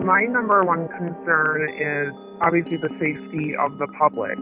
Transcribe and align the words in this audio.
My 0.05 0.25
number 0.29 0.63
one 0.63 0.87
concern 0.89 1.69
is 1.71 2.13
obviously 2.39 2.77
the 2.77 2.89
safety 2.99 3.55
of 3.55 3.79
the 3.79 3.87
public. 3.97 4.37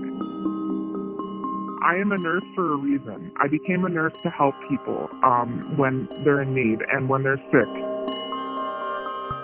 I 1.85 1.95
am 1.95 2.11
a 2.11 2.17
nurse 2.17 2.43
for 2.53 2.73
a 2.73 2.75
reason. 2.75 3.31
I 3.37 3.47
became 3.47 3.85
a 3.85 3.89
nurse 3.89 4.11
to 4.23 4.29
help 4.29 4.55
people 4.67 5.09
um, 5.23 5.77
when 5.77 6.09
they're 6.25 6.41
in 6.41 6.53
need 6.53 6.81
and 6.91 7.07
when 7.07 7.23
they're 7.23 7.37
sick. 7.37 7.69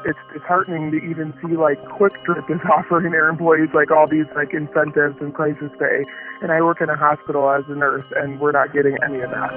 It's 0.08 0.18
disheartening 0.32 0.90
to 0.92 0.98
even 1.04 1.34
see 1.42 1.58
like 1.58 1.84
Quick 1.90 2.14
Trip 2.24 2.50
is 2.50 2.62
offering 2.72 3.12
their 3.12 3.28
employees 3.28 3.68
like 3.74 3.92
all 3.92 4.08
these 4.08 4.26
like 4.36 4.54
incentives 4.54 5.18
and 5.20 5.34
crisis 5.34 5.70
pay, 5.78 6.06
and 6.42 6.50
I 6.50 6.62
work 6.62 6.80
in 6.80 6.90
a 6.90 6.96
hospital 6.96 7.50
as 7.50 7.66
a 7.68 7.76
nurse, 7.76 8.06
and 8.16 8.40
we're 8.40 8.54
not 8.54 8.72
getting 8.72 8.98
any 9.04 9.20
of 9.20 9.32
that. 9.32 9.52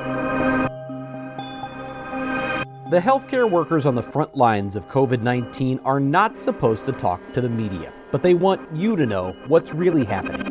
The 2.91 2.99
healthcare 2.99 3.49
workers 3.49 3.87
on 3.87 3.95
the 3.95 4.03
front 4.03 4.35
lines 4.35 4.75
of 4.75 4.89
COVID 4.89 5.23
19 5.23 5.79
are 5.85 6.01
not 6.01 6.37
supposed 6.37 6.85
to 6.87 6.93
talk 6.93 7.21
to 7.35 7.41
the 7.41 7.49
media, 7.49 7.93
but 8.11 8.25
they 8.25 8.35
want 8.35 8.61
you 8.75 8.97
to 8.97 9.07
know 9.07 9.33
what's 9.47 9.73
really 9.73 10.05
happening. 10.05 10.49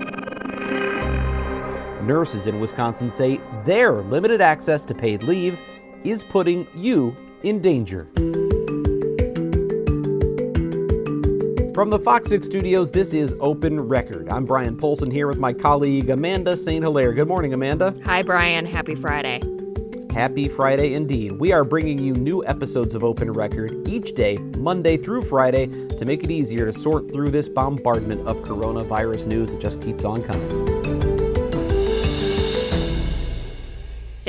Nurses 2.07 2.47
in 2.47 2.61
Wisconsin 2.61 3.09
say 3.09 3.41
their 3.65 4.01
limited 4.01 4.39
access 4.39 4.85
to 4.85 4.95
paid 4.95 5.23
leave 5.23 5.59
is 6.05 6.23
putting 6.23 6.65
you 6.73 7.17
in 7.43 7.61
danger. 7.61 8.07
From 11.79 11.89
the 11.89 11.97
Fox 11.97 12.27
6 12.27 12.45
studios, 12.45 12.91
this 12.91 13.13
is 13.13 13.33
Open 13.39 13.79
Record. 13.79 14.27
I'm 14.27 14.43
Bryan 14.43 14.75
Polcyn 14.75 15.09
here 15.09 15.27
with 15.27 15.37
my 15.37 15.53
colleague 15.53 16.09
Amanda 16.09 16.57
St. 16.57 16.83
Hilaire. 16.83 17.13
Good 17.13 17.29
morning, 17.29 17.53
Amanda. 17.53 17.95
Hi, 18.03 18.21
Brian. 18.21 18.65
Happy 18.65 18.95
Friday. 18.95 19.41
Happy 20.11 20.49
Friday 20.49 20.93
indeed. 20.93 21.39
We 21.39 21.53
are 21.53 21.63
bringing 21.63 21.97
you 21.97 22.15
new 22.15 22.45
episodes 22.45 22.95
of 22.95 23.05
Open 23.05 23.31
Record 23.31 23.87
each 23.87 24.13
day, 24.13 24.39
Monday 24.57 24.97
through 24.97 25.21
Friday, 25.21 25.67
to 25.67 26.03
make 26.03 26.21
it 26.21 26.29
easier 26.29 26.65
to 26.65 26.73
sort 26.73 27.13
through 27.13 27.31
this 27.31 27.47
bombardment 27.47 28.27
of 28.27 28.35
coronavirus 28.39 29.27
news 29.27 29.49
that 29.49 29.61
just 29.61 29.81
keeps 29.81 30.03
on 30.03 30.21
coming. 30.21 31.08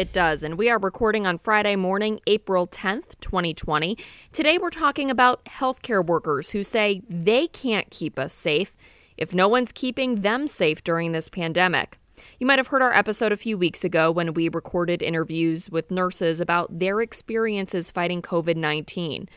It 0.01 0.15
does, 0.15 0.43
and 0.43 0.57
we 0.57 0.71
are 0.71 0.79
recording 0.79 1.27
on 1.27 1.37
Friday 1.37 1.77
morning, 1.77 2.21
April 2.27 2.67
10th, 2.67 3.21
2020. 3.21 3.99
Today 4.33 4.57
we're 4.57 4.71
talking 4.71 5.11
about 5.11 5.45
healthcare 5.45 6.03
workers 6.03 6.53
who 6.53 6.63
say 6.63 7.03
they 7.07 7.47
can't 7.47 7.91
keep 7.91 8.19
us 8.19 8.33
safe 8.33 8.75
if 9.19 9.35
no 9.35 9.47
one's 9.47 9.73
keeping 9.73 10.23
them 10.23 10.49
safe 10.49 10.83
during 10.83 11.13
this 11.13 11.29
pandemic. 11.29 11.99
You 12.39 12.47
might 12.47 12.59
have 12.59 12.69
heard 12.69 12.81
our 12.81 12.95
episode 12.95 13.31
a 13.31 13.37
few 13.37 13.59
weeks 13.59 13.85
ago 13.85 14.11
when 14.11 14.33
we 14.33 14.49
recorded 14.49 15.03
interviews 15.03 15.69
with 15.69 15.91
nurses 15.91 16.41
about 16.41 16.79
their 16.79 17.03
experiences 17.03 17.91
fighting 17.91 18.23
COVID 18.23 18.57
19. 18.57 19.29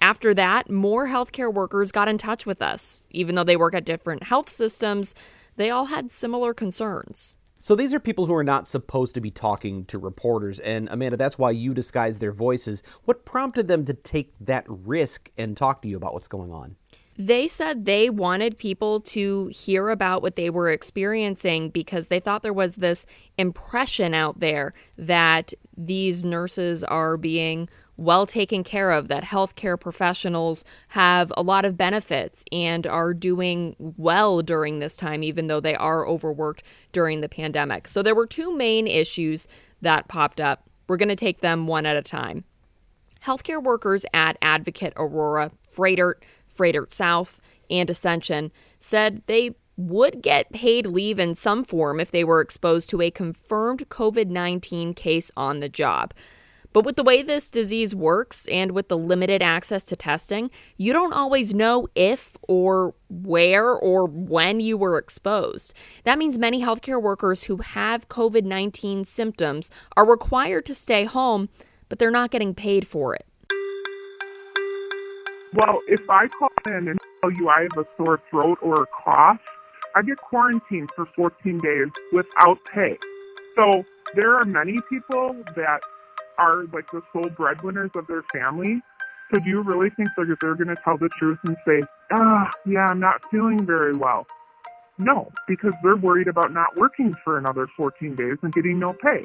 After 0.00 0.32
that, 0.32 0.70
more 0.70 1.08
healthcare 1.08 1.52
workers 1.52 1.90
got 1.90 2.06
in 2.06 2.18
touch 2.18 2.46
with 2.46 2.62
us. 2.62 3.04
Even 3.10 3.34
though 3.34 3.42
they 3.42 3.56
work 3.56 3.74
at 3.74 3.84
different 3.84 4.22
health 4.22 4.48
systems, 4.48 5.12
they 5.56 5.70
all 5.70 5.86
had 5.86 6.12
similar 6.12 6.54
concerns. 6.54 7.34
So 7.64 7.74
these 7.74 7.94
are 7.94 7.98
people 7.98 8.26
who 8.26 8.34
are 8.34 8.44
not 8.44 8.68
supposed 8.68 9.14
to 9.14 9.22
be 9.22 9.30
talking 9.30 9.86
to 9.86 9.98
reporters. 9.98 10.60
And 10.60 10.86
Amanda, 10.90 11.16
that's 11.16 11.38
why 11.38 11.52
you 11.52 11.72
disguise 11.72 12.18
their 12.18 12.30
voices. 12.30 12.82
What 13.06 13.24
prompted 13.24 13.68
them 13.68 13.86
to 13.86 13.94
take 13.94 14.34
that 14.38 14.66
risk 14.68 15.30
and 15.38 15.56
talk 15.56 15.80
to 15.80 15.88
you 15.88 15.96
about 15.96 16.12
what's 16.12 16.28
going 16.28 16.52
on? 16.52 16.76
They 17.16 17.48
said 17.48 17.86
they 17.86 18.10
wanted 18.10 18.58
people 18.58 19.00
to 19.00 19.46
hear 19.46 19.88
about 19.88 20.20
what 20.20 20.36
they 20.36 20.50
were 20.50 20.68
experiencing 20.68 21.70
because 21.70 22.08
they 22.08 22.20
thought 22.20 22.42
there 22.42 22.52
was 22.52 22.76
this 22.76 23.06
impression 23.38 24.12
out 24.12 24.40
there 24.40 24.74
that 24.98 25.54
these 25.74 26.22
nurses 26.22 26.84
are 26.84 27.16
being 27.16 27.70
well 27.96 28.26
taken 28.26 28.64
care 28.64 28.90
of, 28.90 29.08
that 29.08 29.24
healthcare 29.24 29.78
professionals 29.78 30.64
have 30.88 31.32
a 31.36 31.42
lot 31.42 31.64
of 31.64 31.76
benefits 31.76 32.44
and 32.50 32.86
are 32.86 33.14
doing 33.14 33.76
well 33.78 34.42
during 34.42 34.78
this 34.78 34.96
time, 34.96 35.22
even 35.22 35.46
though 35.46 35.60
they 35.60 35.74
are 35.76 36.06
overworked 36.06 36.62
during 36.92 37.20
the 37.20 37.28
pandemic. 37.28 37.88
So 37.88 38.02
there 38.02 38.14
were 38.14 38.26
two 38.26 38.54
main 38.56 38.86
issues 38.86 39.46
that 39.80 40.08
popped 40.08 40.40
up. 40.40 40.68
We're 40.88 40.96
going 40.96 41.08
to 41.08 41.16
take 41.16 41.40
them 41.40 41.66
one 41.66 41.86
at 41.86 41.96
a 41.96 42.02
time. 42.02 42.44
Healthcare 43.24 43.62
workers 43.62 44.04
at 44.12 44.36
Advocate 44.42 44.92
Aurora, 44.96 45.50
Froedtert, 45.66 46.16
Froedtert 46.54 46.92
South, 46.92 47.40
and 47.70 47.88
Ascension 47.88 48.52
said 48.78 49.22
they 49.26 49.54
would 49.76 50.22
get 50.22 50.52
paid 50.52 50.86
leave 50.86 51.18
in 51.18 51.34
some 51.34 51.64
form 51.64 51.98
if 51.98 52.10
they 52.10 52.22
were 52.22 52.40
exposed 52.40 52.90
to 52.90 53.00
a 53.00 53.10
confirmed 53.10 53.88
COVID 53.88 54.28
19 54.28 54.94
case 54.94 55.30
on 55.36 55.60
the 55.60 55.68
job. 55.68 56.12
But 56.74 56.84
with 56.84 56.96
the 56.96 57.04
way 57.04 57.22
this 57.22 57.52
disease 57.52 57.94
works 57.94 58.48
and 58.48 58.72
with 58.72 58.88
the 58.88 58.98
limited 58.98 59.42
access 59.42 59.84
to 59.84 59.96
testing, 59.96 60.50
you 60.76 60.92
don't 60.92 61.12
always 61.12 61.54
know 61.54 61.86
if 61.94 62.36
or 62.48 62.94
where 63.08 63.70
or 63.70 64.06
when 64.06 64.58
you 64.58 64.76
were 64.76 64.98
exposed. 64.98 65.72
That 66.02 66.18
means 66.18 66.36
many 66.36 66.60
healthcare 66.62 67.00
workers 67.00 67.44
who 67.44 67.58
have 67.58 68.08
COVID 68.08 68.42
19 68.42 69.04
symptoms 69.04 69.70
are 69.96 70.04
required 70.04 70.66
to 70.66 70.74
stay 70.74 71.04
home, 71.04 71.48
but 71.88 72.00
they're 72.00 72.10
not 72.10 72.32
getting 72.32 72.56
paid 72.56 72.88
for 72.88 73.14
it. 73.14 73.24
Well, 75.54 75.78
if 75.86 76.00
I 76.10 76.26
call 76.26 76.48
in 76.66 76.88
and 76.88 76.98
tell 77.20 77.30
you 77.30 77.48
I 77.48 77.68
have 77.70 77.78
a 77.78 77.86
sore 77.96 78.20
throat 78.28 78.58
or 78.60 78.82
a 78.82 78.86
cough, 79.04 79.38
I 79.94 80.02
get 80.02 80.18
quarantined 80.18 80.90
for 80.96 81.06
14 81.14 81.60
days 81.60 81.86
without 82.12 82.58
pay. 82.74 82.98
So 83.54 83.84
there 84.16 84.34
are 84.34 84.44
many 84.44 84.80
people 84.90 85.36
that 85.54 85.78
are 86.38 86.64
like 86.72 86.90
the 86.92 87.02
sole 87.12 87.30
breadwinners 87.36 87.90
of 87.94 88.06
their 88.06 88.22
family. 88.32 88.80
So 89.32 89.40
do 89.40 89.48
you 89.48 89.62
really 89.62 89.90
think 89.90 90.08
that 90.16 90.36
they're 90.40 90.54
going 90.54 90.68
to 90.68 90.76
tell 90.84 90.98
the 90.98 91.08
truth 91.18 91.38
and 91.44 91.56
say, 91.66 91.80
ah, 92.12 92.50
yeah, 92.66 92.88
I'm 92.88 93.00
not 93.00 93.20
feeling 93.30 93.64
very 93.64 93.96
well? 93.96 94.26
No, 94.98 95.32
because 95.48 95.72
they're 95.82 95.96
worried 95.96 96.28
about 96.28 96.52
not 96.52 96.76
working 96.76 97.14
for 97.24 97.38
another 97.38 97.66
14 97.76 98.14
days 98.14 98.36
and 98.42 98.52
getting 98.52 98.78
no 98.78 98.92
pay. 98.92 99.24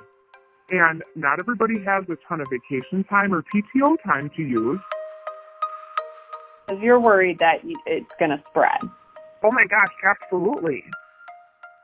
And 0.71 1.03
not 1.15 1.39
everybody 1.39 1.79
has 1.83 2.05
a 2.09 2.17
ton 2.27 2.41
of 2.41 2.47
vacation 2.49 3.03
time 3.03 3.33
or 3.33 3.43
PTO 3.53 3.97
time 4.05 4.29
to 4.35 4.41
use. 4.41 4.79
Because 6.67 6.81
you're 6.81 6.99
worried 6.99 7.39
that 7.39 7.61
it's 7.85 8.13
going 8.19 8.31
to 8.31 8.41
spread. 8.49 8.79
Oh 9.43 9.51
my 9.51 9.65
gosh, 9.69 9.93
absolutely. 10.03 10.83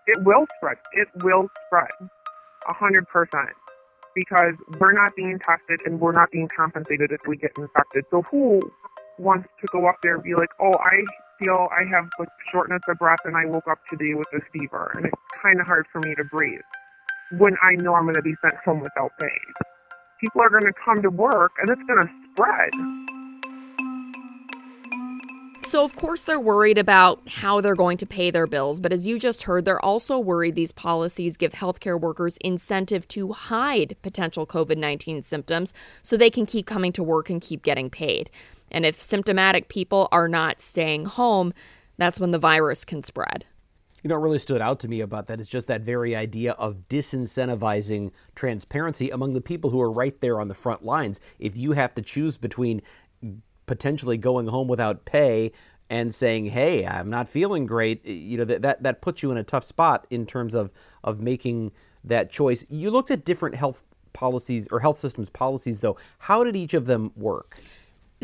It 0.08 0.24
will 0.24 0.46
spread. 0.58 0.78
It 0.94 1.08
will 1.24 1.47
spread. 1.66 2.09
A 2.68 2.74
hundred 2.74 3.08
percent. 3.08 3.50
Because 4.16 4.53
we're 4.80 4.94
not 4.94 5.16
being 5.16 5.40
tested 5.40 5.81
and 5.86 6.00
we're 6.00 6.14
not 6.14 6.31
being 6.31 6.48
compensated 6.56 7.12
if 7.12 7.22
we 7.28 7.38
get 7.38 7.52
infected. 7.58 8.06
So 8.12 8.22
who 8.24 8.62
wants 9.20 9.48
to 9.62 9.68
go 9.72 9.88
up 9.88 9.98
there 10.03 10.16
and 10.16 10.24
be 10.24 10.36
like, 10.36 10.50
oh, 10.62 10.74
I 10.74 11.03
feel 11.40 11.68
I 11.72 11.84
have 11.92 12.09
like 12.18 12.30
shortness 12.52 12.81
of 12.88 12.98
breath 12.98 13.20
and 13.26 13.36
I 13.36 13.46
woke 13.46 13.68
up 13.70 13.80
today 13.90 14.14
with 14.14 14.28
a 14.34 14.40
fever 14.52 14.92
and 14.96 15.06
it's 15.06 15.22
kind 15.42 15.59
of 15.59 15.68
hard 15.68 15.85
for 15.91 16.00
me 16.00 16.16
to 16.16 16.23
breathe 16.23 16.62
when 17.38 17.56
I 17.62 17.76
know 17.76 17.96
I'm 17.96 18.03
going 18.03 18.16
to 18.16 18.22
be 18.22 18.35
sent 18.41 18.56
home 18.64 18.82
without 18.82 19.12
pay. 19.20 19.28
People 20.22 20.41
are 20.41 20.50
going 20.50 20.64
to 20.64 20.73
come 20.84 21.02
to 21.02 21.09
work 21.09 21.52
and 21.59 21.70
it's 21.70 21.82
going 21.88 22.08
to 22.08 22.14
spread. 22.32 23.15
So, 25.75 25.83
of 25.83 25.97
course, 25.97 26.23
they're 26.23 26.39
worried 26.39 26.77
about 26.77 27.27
how 27.27 27.59
they're 27.59 27.75
going 27.75 27.97
to 27.97 28.05
pay 28.05 28.31
their 28.31 28.47
bills. 28.47 28.79
But 28.79 28.93
as 28.93 29.07
you 29.07 29.19
just 29.19 29.43
heard, 29.43 29.66
they're 29.66 29.83
also 29.83 30.17
worried 30.17 30.55
these 30.55 30.72
policies 30.72 31.35
give 31.35 31.51
healthcare 31.51 31.99
workers 31.99 32.37
incentive 32.37 33.05
to 33.09 33.33
hide 33.33 33.97
potential 34.01 34.47
COVID 34.47 34.77
19 34.77 35.22
symptoms 35.22 35.73
so 36.01 36.16
they 36.16 36.29
can 36.29 36.45
keep 36.45 36.66
coming 36.66 36.93
to 36.93 37.03
work 37.03 37.29
and 37.29 37.41
keep 37.41 37.61
getting 37.61 37.89
paid. 37.89 38.29
And 38.72 38.85
if 38.85 39.01
symptomatic 39.01 39.67
people 39.67 40.07
are 40.13 40.29
not 40.29 40.61
staying 40.61 41.07
home, 41.07 41.53
that's 41.97 42.22
when 42.22 42.31
the 42.31 42.39
virus 42.39 42.85
can 42.85 43.03
spread. 43.03 43.43
You 44.01 44.07
know, 44.07 44.16
what 44.16 44.23
really 44.23 44.39
stood 44.39 44.61
out 44.61 44.79
to 44.79 44.87
me 44.87 45.01
about 45.01 45.27
that 45.27 45.41
is 45.41 45.49
just 45.49 45.67
that 45.67 45.81
very 45.81 46.16
idea 46.16 46.53
of 46.53 46.87
disincentivizing 46.87 48.11
transparency 48.33 49.09
among 49.09 49.33
the 49.33 49.41
people 49.41 49.72
who 49.72 49.81
are 49.81 49.91
right 49.91 50.17
there 50.22 50.39
on 50.39 50.47
the 50.47 50.55
front 50.55 50.85
lines. 50.85 51.19
If 51.37 51.57
you 51.57 51.73
have 51.73 51.93
to 51.95 52.01
choose 52.01 52.37
between 52.37 52.81
potentially 53.66 54.17
going 54.17 54.47
home 54.47 54.67
without 54.67 55.06
pay 55.06 55.52
and 55.90 56.14
saying, 56.14 56.46
"Hey, 56.46 56.85
I'm 56.85 57.09
not 57.09 57.29
feeling 57.29 57.66
great," 57.66 58.06
you 58.06 58.38
know 58.38 58.46
that 58.46 58.62
that, 58.62 58.84
that 58.84 59.02
puts 59.02 59.22
you 59.23 59.32
in 59.32 59.38
a 59.38 59.44
tough 59.44 59.64
spot 59.64 60.08
in 60.09 60.26
terms 60.26 60.53
of 60.53 60.72
of 61.03 61.22
making 61.22 61.72
that 62.03 62.29
choice. 62.29 62.66
You 62.70 62.91
looked 62.91 63.12
at 63.12 63.26
different 63.26 63.56
health 63.56 63.84
policies 64.14 64.67
or 64.72 64.79
health 64.79 64.97
systems 64.97 65.29
policies, 65.29 65.82
though. 65.82 65.97
How 66.20 66.44
did 66.44 66.56
each 66.56 66.73
of 66.73 66.85
them 66.85 67.12
work? 67.16 67.59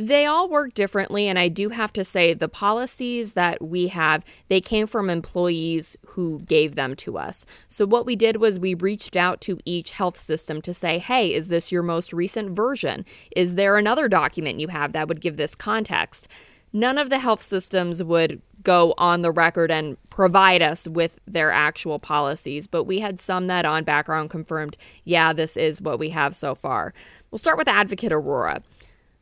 They 0.01 0.25
all 0.25 0.49
work 0.49 0.73
differently, 0.73 1.27
and 1.27 1.37
I 1.37 1.47
do 1.47 1.69
have 1.69 1.93
to 1.93 2.03
say 2.03 2.33
the 2.33 2.49
policies 2.49 3.33
that 3.33 3.61
we 3.61 3.89
have, 3.89 4.25
they 4.47 4.59
came 4.59 4.87
from 4.87 5.11
employees 5.11 5.95
who 6.07 6.39
gave 6.39 6.73
them 6.73 6.95
to 6.95 7.19
us. 7.19 7.45
So 7.67 7.85
what 7.85 8.07
we 8.07 8.15
did 8.15 8.37
was 8.37 8.59
we 8.59 8.73
reached 8.73 9.15
out 9.15 9.41
to 9.41 9.59
each 9.63 9.91
health 9.91 10.17
system 10.17 10.59
to 10.63 10.73
say, 10.73 10.97
"Hey, 10.97 11.31
is 11.31 11.49
this 11.49 11.71
your 11.71 11.83
most 11.83 12.13
recent 12.13 12.55
version? 12.55 13.05
Is 13.35 13.53
there 13.53 13.77
another 13.77 14.07
document 14.07 14.59
you 14.59 14.69
have 14.69 14.91
that 14.93 15.07
would 15.07 15.21
give 15.21 15.37
this 15.37 15.53
context?" 15.53 16.27
None 16.73 16.97
of 16.97 17.11
the 17.11 17.19
health 17.19 17.43
systems 17.43 18.01
would 18.01 18.41
go 18.63 18.95
on 18.97 19.21
the 19.21 19.31
record 19.31 19.69
and 19.69 19.97
provide 20.09 20.63
us 20.63 20.87
with 20.87 21.19
their 21.27 21.51
actual 21.51 21.99
policies, 21.99 22.65
but 22.65 22.85
we 22.85 23.01
had 23.01 23.19
some 23.19 23.47
that 23.47 23.65
on 23.65 23.83
background 23.83 24.29
confirmed, 24.29 24.77
yeah, 25.03 25.33
this 25.33 25.57
is 25.57 25.81
what 25.81 25.99
we 25.99 26.09
have 26.09 26.35
so 26.35 26.55
far. 26.55 26.93
We'll 27.29 27.39
start 27.39 27.57
with 27.57 27.67
Advocate 27.67 28.13
Aurora. 28.13 28.63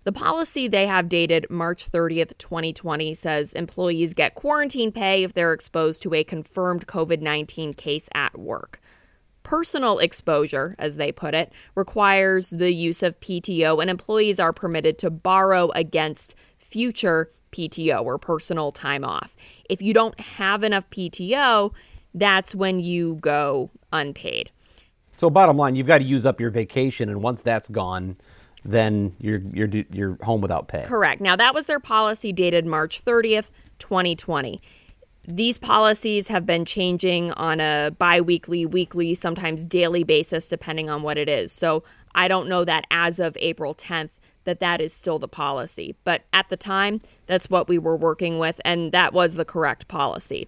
The 0.10 0.14
policy 0.14 0.68
they 0.68 0.88
have 0.88 1.08
dated 1.08 1.52
March 1.52 1.92
30th, 1.92 2.36
2020 2.40 3.14
says 3.14 3.54
employees 3.54 4.16
get 4.16 4.34
quarantine 4.34 4.92
pay 4.92 5.24
if 5.24 5.34
they're 5.34 5.54
exposed 5.54 6.02
to 6.02 6.16
a 6.16 6.24
confirmed 6.24 6.88
COVID 6.88 7.22
19 7.22 7.76
case 7.76 8.10
at 8.16 8.36
work. 8.36 8.82
Personal 9.44 10.00
exposure, 10.00 10.76
as 10.80 10.96
they 10.96 11.12
put 11.12 11.36
it, 11.36 11.54
requires 11.76 12.50
the 12.50 12.74
use 12.74 13.04
of 13.04 13.20
PTO, 13.20 13.80
and 13.80 13.88
employees 13.88 14.40
are 14.40 14.52
permitted 14.52 14.98
to 14.98 15.12
borrow 15.12 15.70
against 15.76 16.34
future 16.58 17.30
PTO 17.52 18.04
or 18.04 18.18
personal 18.18 18.72
time 18.72 19.06
off. 19.06 19.36
If 19.70 19.80
you 19.80 19.94
don't 19.94 20.20
have 20.20 20.64
enough 20.64 20.90
PTO, 20.90 21.72
that's 22.16 22.56
when 22.56 22.80
you 22.80 23.20
go 23.22 23.70
unpaid. 23.94 24.50
So, 25.18 25.30
bottom 25.30 25.56
line, 25.56 25.76
you've 25.76 25.86
got 25.86 26.00
to 26.00 26.04
use 26.04 26.26
up 26.26 26.42
your 26.42 26.50
vacation, 26.50 27.10
and 27.10 27.22
once 27.22 27.44
that's 27.44 27.70
gone, 27.70 28.18
then 28.64 29.16
you're 29.20 29.42
you're 29.54 29.70
you're 29.92 30.18
home 30.24 30.42
without 30.42 30.68
pay. 30.68 30.84
Correct. 30.84 31.22
Now 31.22 31.36
that 31.36 31.54
was 31.54 31.66
their 31.66 31.80
policy 31.80 32.32
dated 32.32 32.66
March 32.66 33.04
30th, 33.04 33.52
2020. 33.80 34.62
These 35.28 35.60
policies 35.60 36.30
have 36.30 36.46
been 36.46 36.66
changing 36.66 37.32
on 37.34 37.60
a 37.60 37.92
biweekly, 37.98 38.66
weekly, 38.66 39.14
sometimes 39.14 39.68
daily 39.68 40.04
basis 40.04 40.50
depending 40.50 40.90
on 40.90 41.04
what 41.04 41.18
it 41.18 41.30
is. 41.30 41.52
So 41.52 41.84
I 42.16 42.28
don't 42.28 42.50
know 42.50 42.66
that 42.66 42.86
as 42.90 43.20
of 43.20 43.38
April 43.40 43.76
10th 43.76 44.10
that 44.46 44.60
that 44.60 44.82
is 44.82 44.92
still 44.92 45.20
the 45.20 45.28
policy, 45.28 45.96
but 46.04 46.24
at 46.34 46.50
the 46.50 46.58
time 46.58 47.02
that's 47.28 47.50
what 47.50 47.68
we 47.68 47.78
were 47.78 47.96
working 47.96 48.40
with 48.40 48.60
and 48.66 48.92
that 48.92 49.14
was 49.14 49.36
the 49.36 49.46
correct 49.46 49.88
policy. 49.88 50.48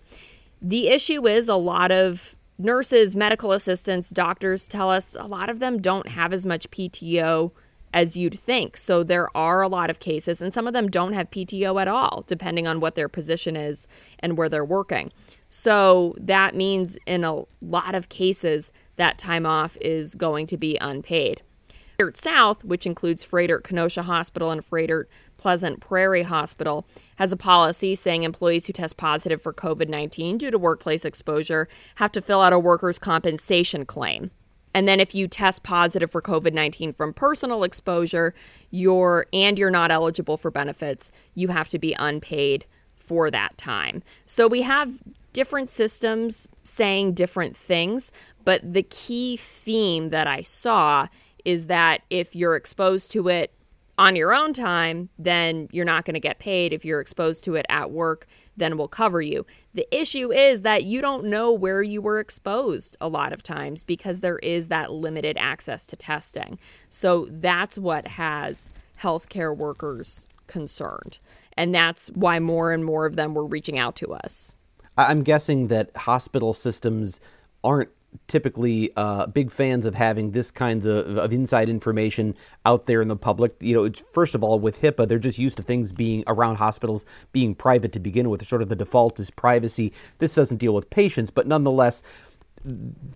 The 0.61 0.87
issue 0.87 1.27
is 1.27 1.47
a 1.47 1.55
lot 1.55 1.91
of 1.91 2.35
nurses, 2.57 3.15
medical 3.15 3.51
assistants, 3.51 4.09
doctors 4.09 4.67
tell 4.67 4.89
us 4.89 5.15
a 5.19 5.25
lot 5.25 5.49
of 5.49 5.59
them 5.59 5.81
don't 5.81 6.09
have 6.09 6.33
as 6.33 6.45
much 6.45 6.69
PTO 6.71 7.51
as 7.93 8.15
you'd 8.15 8.37
think. 8.37 8.77
So 8.77 9.03
there 9.03 9.35
are 9.35 9.61
a 9.61 9.67
lot 9.67 9.89
of 9.89 9.99
cases, 9.99 10.41
and 10.41 10.53
some 10.53 10.67
of 10.67 10.73
them 10.73 10.89
don't 10.89 11.13
have 11.13 11.29
PTO 11.29 11.81
at 11.81 11.87
all, 11.87 12.23
depending 12.27 12.67
on 12.67 12.79
what 12.79 12.95
their 12.95 13.09
position 13.09 13.55
is 13.55 13.87
and 14.19 14.37
where 14.37 14.49
they're 14.49 14.65
working. 14.65 15.11
So 15.49 16.15
that 16.17 16.55
means 16.55 16.97
in 17.05 17.23
a 17.23 17.43
lot 17.61 17.95
of 17.95 18.09
cases, 18.09 18.71
that 18.95 19.17
time 19.17 19.45
off 19.45 19.77
is 19.81 20.15
going 20.15 20.47
to 20.47 20.57
be 20.57 20.77
unpaid. 20.79 21.41
Froedtert 22.01 22.17
South, 22.17 22.63
which 22.63 22.85
includes 22.85 23.25
Froedtert 23.25 23.63
Kenosha 23.63 24.03
Hospital 24.03 24.49
and 24.49 24.67
Froedtert 24.67 25.05
Pleasant 25.37 25.81
Prairie 25.81 26.23
Hospital, 26.23 26.87
has 27.17 27.31
a 27.31 27.37
policy 27.37 27.95
saying 27.95 28.23
employees 28.23 28.67
who 28.67 28.73
test 28.73 28.97
positive 28.97 29.41
for 29.41 29.53
COVID 29.53 29.87
19 29.87 30.37
due 30.37 30.51
to 30.51 30.57
workplace 30.57 31.05
exposure 31.05 31.67
have 31.95 32.11
to 32.13 32.21
fill 32.21 32.41
out 32.41 32.53
a 32.53 32.59
workers' 32.59 32.99
compensation 32.99 33.85
claim. 33.85 34.31
And 34.73 34.87
then 34.87 34.99
if 34.99 35.13
you 35.13 35.27
test 35.27 35.63
positive 35.63 36.11
for 36.11 36.21
COVID-19 36.21 36.95
from 36.95 37.13
personal 37.13 37.63
exposure, 37.63 38.33
you're 38.69 39.25
and 39.33 39.59
you're 39.59 39.69
not 39.69 39.91
eligible 39.91 40.37
for 40.37 40.51
benefits, 40.51 41.11
you 41.33 41.49
have 41.49 41.69
to 41.69 41.79
be 41.79 41.95
unpaid 41.99 42.65
for 42.95 43.29
that 43.31 43.57
time. 43.57 44.03
So 44.25 44.47
we 44.47 44.61
have 44.61 45.01
different 45.33 45.69
systems 45.69 46.47
saying 46.63 47.13
different 47.13 47.57
things, 47.57 48.11
but 48.45 48.73
the 48.73 48.83
key 48.83 49.37
theme 49.37 50.09
that 50.09 50.27
I 50.27 50.41
saw 50.41 51.07
is 51.43 51.67
that 51.67 52.01
if 52.09 52.35
you're 52.35 52.55
exposed 52.55 53.11
to 53.13 53.27
it 53.27 53.53
on 53.97 54.15
your 54.15 54.33
own 54.33 54.53
time, 54.53 55.09
then 55.19 55.67
you're 55.71 55.85
not 55.85 56.05
going 56.05 56.13
to 56.13 56.19
get 56.19 56.39
paid. 56.39 56.73
If 56.73 56.85
you're 56.85 57.01
exposed 57.01 57.43
to 57.45 57.55
it 57.55 57.65
at 57.69 57.91
work, 57.91 58.27
then 58.61 58.77
we'll 58.77 58.87
cover 58.87 59.21
you. 59.21 59.45
The 59.73 59.87
issue 59.95 60.31
is 60.31 60.61
that 60.61 60.83
you 60.83 61.01
don't 61.01 61.25
know 61.25 61.51
where 61.51 61.81
you 61.81 62.01
were 62.01 62.19
exposed 62.19 62.95
a 63.01 63.07
lot 63.07 63.33
of 63.33 63.43
times 63.43 63.83
because 63.83 64.19
there 64.19 64.39
is 64.39 64.67
that 64.67 64.91
limited 64.91 65.37
access 65.39 65.87
to 65.87 65.95
testing. 65.95 66.59
So 66.89 67.27
that's 67.29 67.77
what 67.79 68.07
has 68.09 68.69
healthcare 69.01 69.55
workers 69.55 70.27
concerned. 70.47 71.19
And 71.57 71.73
that's 71.73 72.09
why 72.09 72.39
more 72.39 72.71
and 72.71 72.85
more 72.85 73.05
of 73.05 73.15
them 73.15 73.33
were 73.33 73.45
reaching 73.45 73.77
out 73.77 73.95
to 73.97 74.13
us. 74.13 74.57
I'm 74.97 75.23
guessing 75.23 75.67
that 75.67 75.95
hospital 75.95 76.53
systems 76.53 77.19
aren't 77.63 77.89
typically 78.27 78.91
uh, 78.95 79.27
big 79.27 79.51
fans 79.51 79.85
of 79.85 79.95
having 79.95 80.31
this 80.31 80.51
kinds 80.51 80.85
of, 80.85 81.17
of 81.17 81.33
inside 81.33 81.69
information 81.69 82.35
out 82.65 82.85
there 82.85 83.01
in 83.01 83.07
the 83.07 83.15
public. 83.15 83.55
You 83.59 83.75
know, 83.75 83.91
first 84.13 84.35
of 84.35 84.43
all, 84.43 84.59
with 84.59 84.81
HIPAA, 84.81 85.07
they're 85.07 85.19
just 85.19 85.37
used 85.37 85.57
to 85.57 85.63
things 85.63 85.91
being 85.91 86.23
around 86.27 86.57
hospitals 86.57 87.05
being 87.31 87.55
private 87.55 87.91
to 87.93 87.99
begin 87.99 88.29
with. 88.29 88.45
Sort 88.47 88.61
of 88.61 88.69
the 88.69 88.75
default 88.75 89.19
is 89.19 89.29
privacy. 89.29 89.93
This 90.19 90.35
doesn't 90.35 90.57
deal 90.57 90.73
with 90.73 90.89
patients, 90.89 91.31
but 91.31 91.47
nonetheless, 91.47 92.03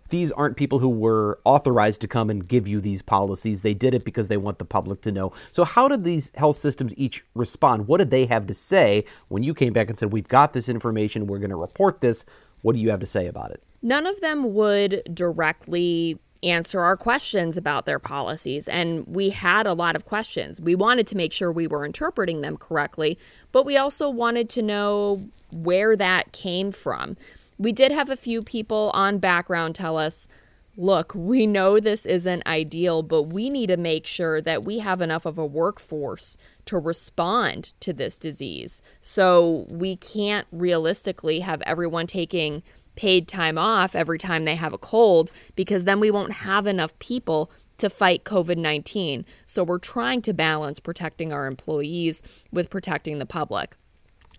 these 0.09 0.31
aren't 0.31 0.57
people 0.57 0.79
who 0.79 0.89
were 0.89 1.39
authorized 1.45 2.01
to 2.01 2.07
come 2.07 2.29
and 2.29 2.47
give 2.47 2.67
you 2.67 2.81
these 2.81 3.01
policies. 3.01 3.61
They 3.61 3.73
did 3.73 3.93
it 3.93 4.03
because 4.03 4.27
they 4.27 4.37
want 4.37 4.59
the 4.59 4.65
public 4.65 5.01
to 5.01 5.11
know. 5.11 5.33
So, 5.51 5.63
how 5.63 5.87
did 5.87 6.03
these 6.03 6.31
health 6.35 6.57
systems 6.57 6.93
each 6.97 7.23
respond? 7.35 7.87
What 7.87 7.99
did 7.99 8.09
they 8.09 8.25
have 8.25 8.47
to 8.47 8.53
say 8.53 9.05
when 9.27 9.43
you 9.43 9.53
came 9.53 9.71
back 9.71 9.89
and 9.89 9.97
said, 9.97 10.11
We've 10.11 10.27
got 10.27 10.53
this 10.53 10.67
information, 10.67 11.27
we're 11.27 11.39
going 11.39 11.51
to 11.51 11.55
report 11.55 12.01
this? 12.01 12.25
What 12.63 12.73
do 12.73 12.81
you 12.81 12.89
have 12.89 12.99
to 13.01 13.05
say 13.05 13.27
about 13.27 13.51
it? 13.51 13.61
None 13.85 14.07
of 14.07 14.19
them 14.19 14.55
would 14.55 15.03
directly 15.13 16.17
answer 16.41 16.81
our 16.81 16.97
questions 16.97 17.55
about 17.55 17.85
their 17.85 17.99
policies. 17.99 18.67
And 18.67 19.05
we 19.05 19.29
had 19.29 19.67
a 19.67 19.73
lot 19.73 19.95
of 19.95 20.05
questions. 20.05 20.59
We 20.59 20.73
wanted 20.73 21.05
to 21.05 21.15
make 21.15 21.31
sure 21.31 21.51
we 21.51 21.67
were 21.67 21.85
interpreting 21.85 22.41
them 22.41 22.57
correctly, 22.57 23.19
but 23.51 23.63
we 23.63 23.77
also 23.77 24.09
wanted 24.09 24.49
to 24.49 24.63
know 24.63 25.29
where 25.51 25.95
that 25.95 26.31
came 26.31 26.71
from. 26.71 27.15
We 27.59 27.71
did 27.71 27.91
have 27.91 28.09
a 28.09 28.15
few 28.15 28.41
people 28.41 28.89
on 28.95 29.19
background 29.19 29.75
tell 29.75 29.97
us 29.97 30.27
look, 30.75 31.13
we 31.13 31.45
know 31.45 31.79
this 31.79 32.07
isn't 32.07 32.45
ideal, 32.47 33.03
but 33.03 33.23
we 33.23 33.51
need 33.51 33.67
to 33.67 33.77
make 33.77 34.07
sure 34.07 34.41
that 34.41 34.63
we 34.63 34.79
have 34.79 34.99
enough 34.99 35.27
of 35.27 35.37
a 35.37 35.45
workforce 35.45 36.37
to 36.65 36.79
respond 36.79 37.71
to 37.81 37.93
this 37.93 38.17
disease. 38.17 38.81
So 38.99 39.67
we 39.69 39.95
can't 39.95 40.47
realistically 40.51 41.41
have 41.41 41.61
everyone 41.61 42.07
taking 42.07 42.63
paid 42.95 43.27
time 43.27 43.57
off 43.57 43.95
every 43.95 44.17
time 44.17 44.45
they 44.45 44.55
have 44.55 44.73
a 44.73 44.77
cold 44.77 45.31
because 45.55 45.83
then 45.83 45.99
we 45.99 46.11
won't 46.11 46.33
have 46.33 46.67
enough 46.67 46.97
people 46.99 47.51
to 47.77 47.89
fight 47.89 48.23
COVID 48.23 48.57
19. 48.57 49.25
So 49.45 49.63
we're 49.63 49.79
trying 49.79 50.21
to 50.23 50.33
balance 50.33 50.79
protecting 50.79 51.33
our 51.33 51.45
employees 51.45 52.21
with 52.51 52.69
protecting 52.69 53.19
the 53.19 53.25
public. 53.25 53.75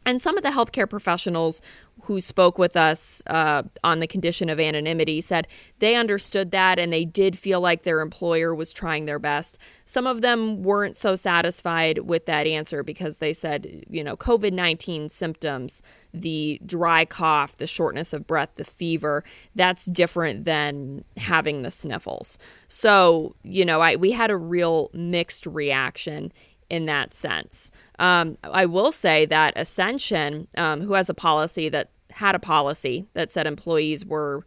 And 0.07 0.23
some 0.23 0.37
of 0.37 0.45
the 0.45 0.51
healthcare 0.51 0.89
professionals 0.89 1.61
who 2.03 2.21
spoke 2.21 2.59
with 2.59 2.77
us 2.77 3.25
uh, 3.27 3.65
on 3.83 3.99
the 3.99 4.07
condition 4.07 4.49
of 4.49 4.61
anonymity 4.61 5.21
said 5.21 5.49
they 5.81 5.97
understood 5.97 6.53
that 6.53 6.79
and 6.79 6.93
they 6.93 7.05
did 7.05 7.37
feel 7.37 7.61
like 7.61 7.83
their 7.83 8.01
employer 8.01 8.55
was 8.55 8.73
trying 8.73 9.07
their 9.07 9.19
best. 9.19 9.59
Some 9.85 10.07
of 10.07 10.21
them 10.21 10.63
weren't 10.63 10.97
so 10.97 11.17
satisfied 11.17 11.99
with 11.99 12.27
that 12.27 12.47
answer 12.47 12.85
because 12.85 13.17
they 13.17 13.33
said, 13.33 13.85
you 13.91 14.05
know, 14.05 14.17
COVID 14.17 14.53
19 14.53 15.09
symptoms, 15.09 15.83
the 16.15 16.61
dry 16.65 17.05
cough, 17.05 17.57
the 17.57 17.67
shortness 17.67 18.13
of 18.13 18.29
breath, 18.29 18.51
the 18.55 18.65
fever, 18.65 19.25
that's 19.57 19.87
different 19.87 20.45
than 20.45 21.05
having 21.17 21.63
the 21.63 21.71
sniffles. 21.73 22.39
So, 22.69 23.35
you 23.43 23.65
know, 23.65 23.81
I, 23.81 23.97
we 23.97 24.13
had 24.13 24.31
a 24.31 24.37
real 24.37 24.91
mixed 24.93 25.47
reaction 25.47 26.33
in 26.69 26.87
that 26.87 27.15
sense. 27.15 27.71
Um, 27.99 28.39
I 28.43 28.67
will 28.67 28.93
say 28.93 29.27
that 29.27 29.55
Ascension, 29.57 30.49
um, 30.57 30.81
who 30.83 30.95
has 30.95 31.09
a 31.09 31.15
policy 31.15 31.69
that 31.69 31.91
had 32.11 32.35
a 32.35 32.39
policy 32.39 33.07
that 33.15 33.31
said 33.31 33.47
employees 33.47 34.05
were 34.05 34.45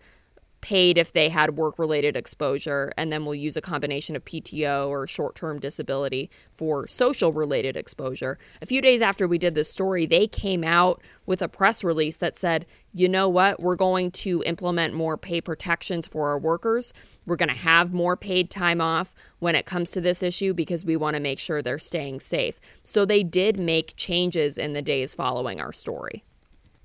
paid 0.61 0.97
if 0.97 1.13
they 1.13 1.29
had 1.29 1.57
work 1.57 1.79
related 1.79 2.15
exposure, 2.15 2.91
and 2.97 3.11
then 3.11 3.25
we'll 3.25 3.35
use 3.35 3.55
a 3.55 3.61
combination 3.61 4.15
of 4.15 4.25
PTO 4.25 4.87
or 4.87 5.07
short 5.07 5.35
term 5.35 5.59
disability 5.59 6.29
for 6.53 6.87
social 6.87 7.31
related 7.31 7.77
exposure. 7.77 8.37
A 8.61 8.65
few 8.65 8.81
days 8.81 9.01
after 9.01 9.27
we 9.27 9.37
did 9.37 9.55
this 9.55 9.71
story, 9.71 10.05
they 10.05 10.27
came 10.27 10.63
out 10.63 11.01
with 11.25 11.41
a 11.41 11.47
press 11.47 11.83
release 11.83 12.17
that 12.17 12.37
said, 12.37 12.65
you 12.93 13.07
know 13.07 13.29
what, 13.29 13.61
we're 13.61 13.75
going 13.75 14.11
to 14.11 14.43
implement 14.45 14.93
more 14.93 15.17
pay 15.17 15.41
protections 15.41 16.07
for 16.07 16.29
our 16.29 16.39
workers. 16.39 16.93
We're 17.25 17.35
going 17.35 17.49
to 17.49 17.55
have 17.55 17.93
more 17.93 18.17
paid 18.17 18.49
time 18.49 18.81
off 18.81 19.13
when 19.39 19.55
it 19.55 19.65
comes 19.65 19.91
to 19.91 20.01
this 20.01 20.23
issue 20.23 20.53
because 20.53 20.83
we 20.85 20.97
want 20.97 21.15
to 21.15 21.21
make 21.21 21.39
sure 21.39 21.61
they're 21.61 21.79
staying 21.79 22.19
safe. 22.19 22.59
So 22.83 23.05
they 23.05 23.23
did 23.23 23.59
make 23.59 23.95
changes 23.95 24.57
in 24.57 24.73
the 24.73 24.81
days 24.81 25.13
following 25.13 25.61
our 25.61 25.71
story. 25.71 26.23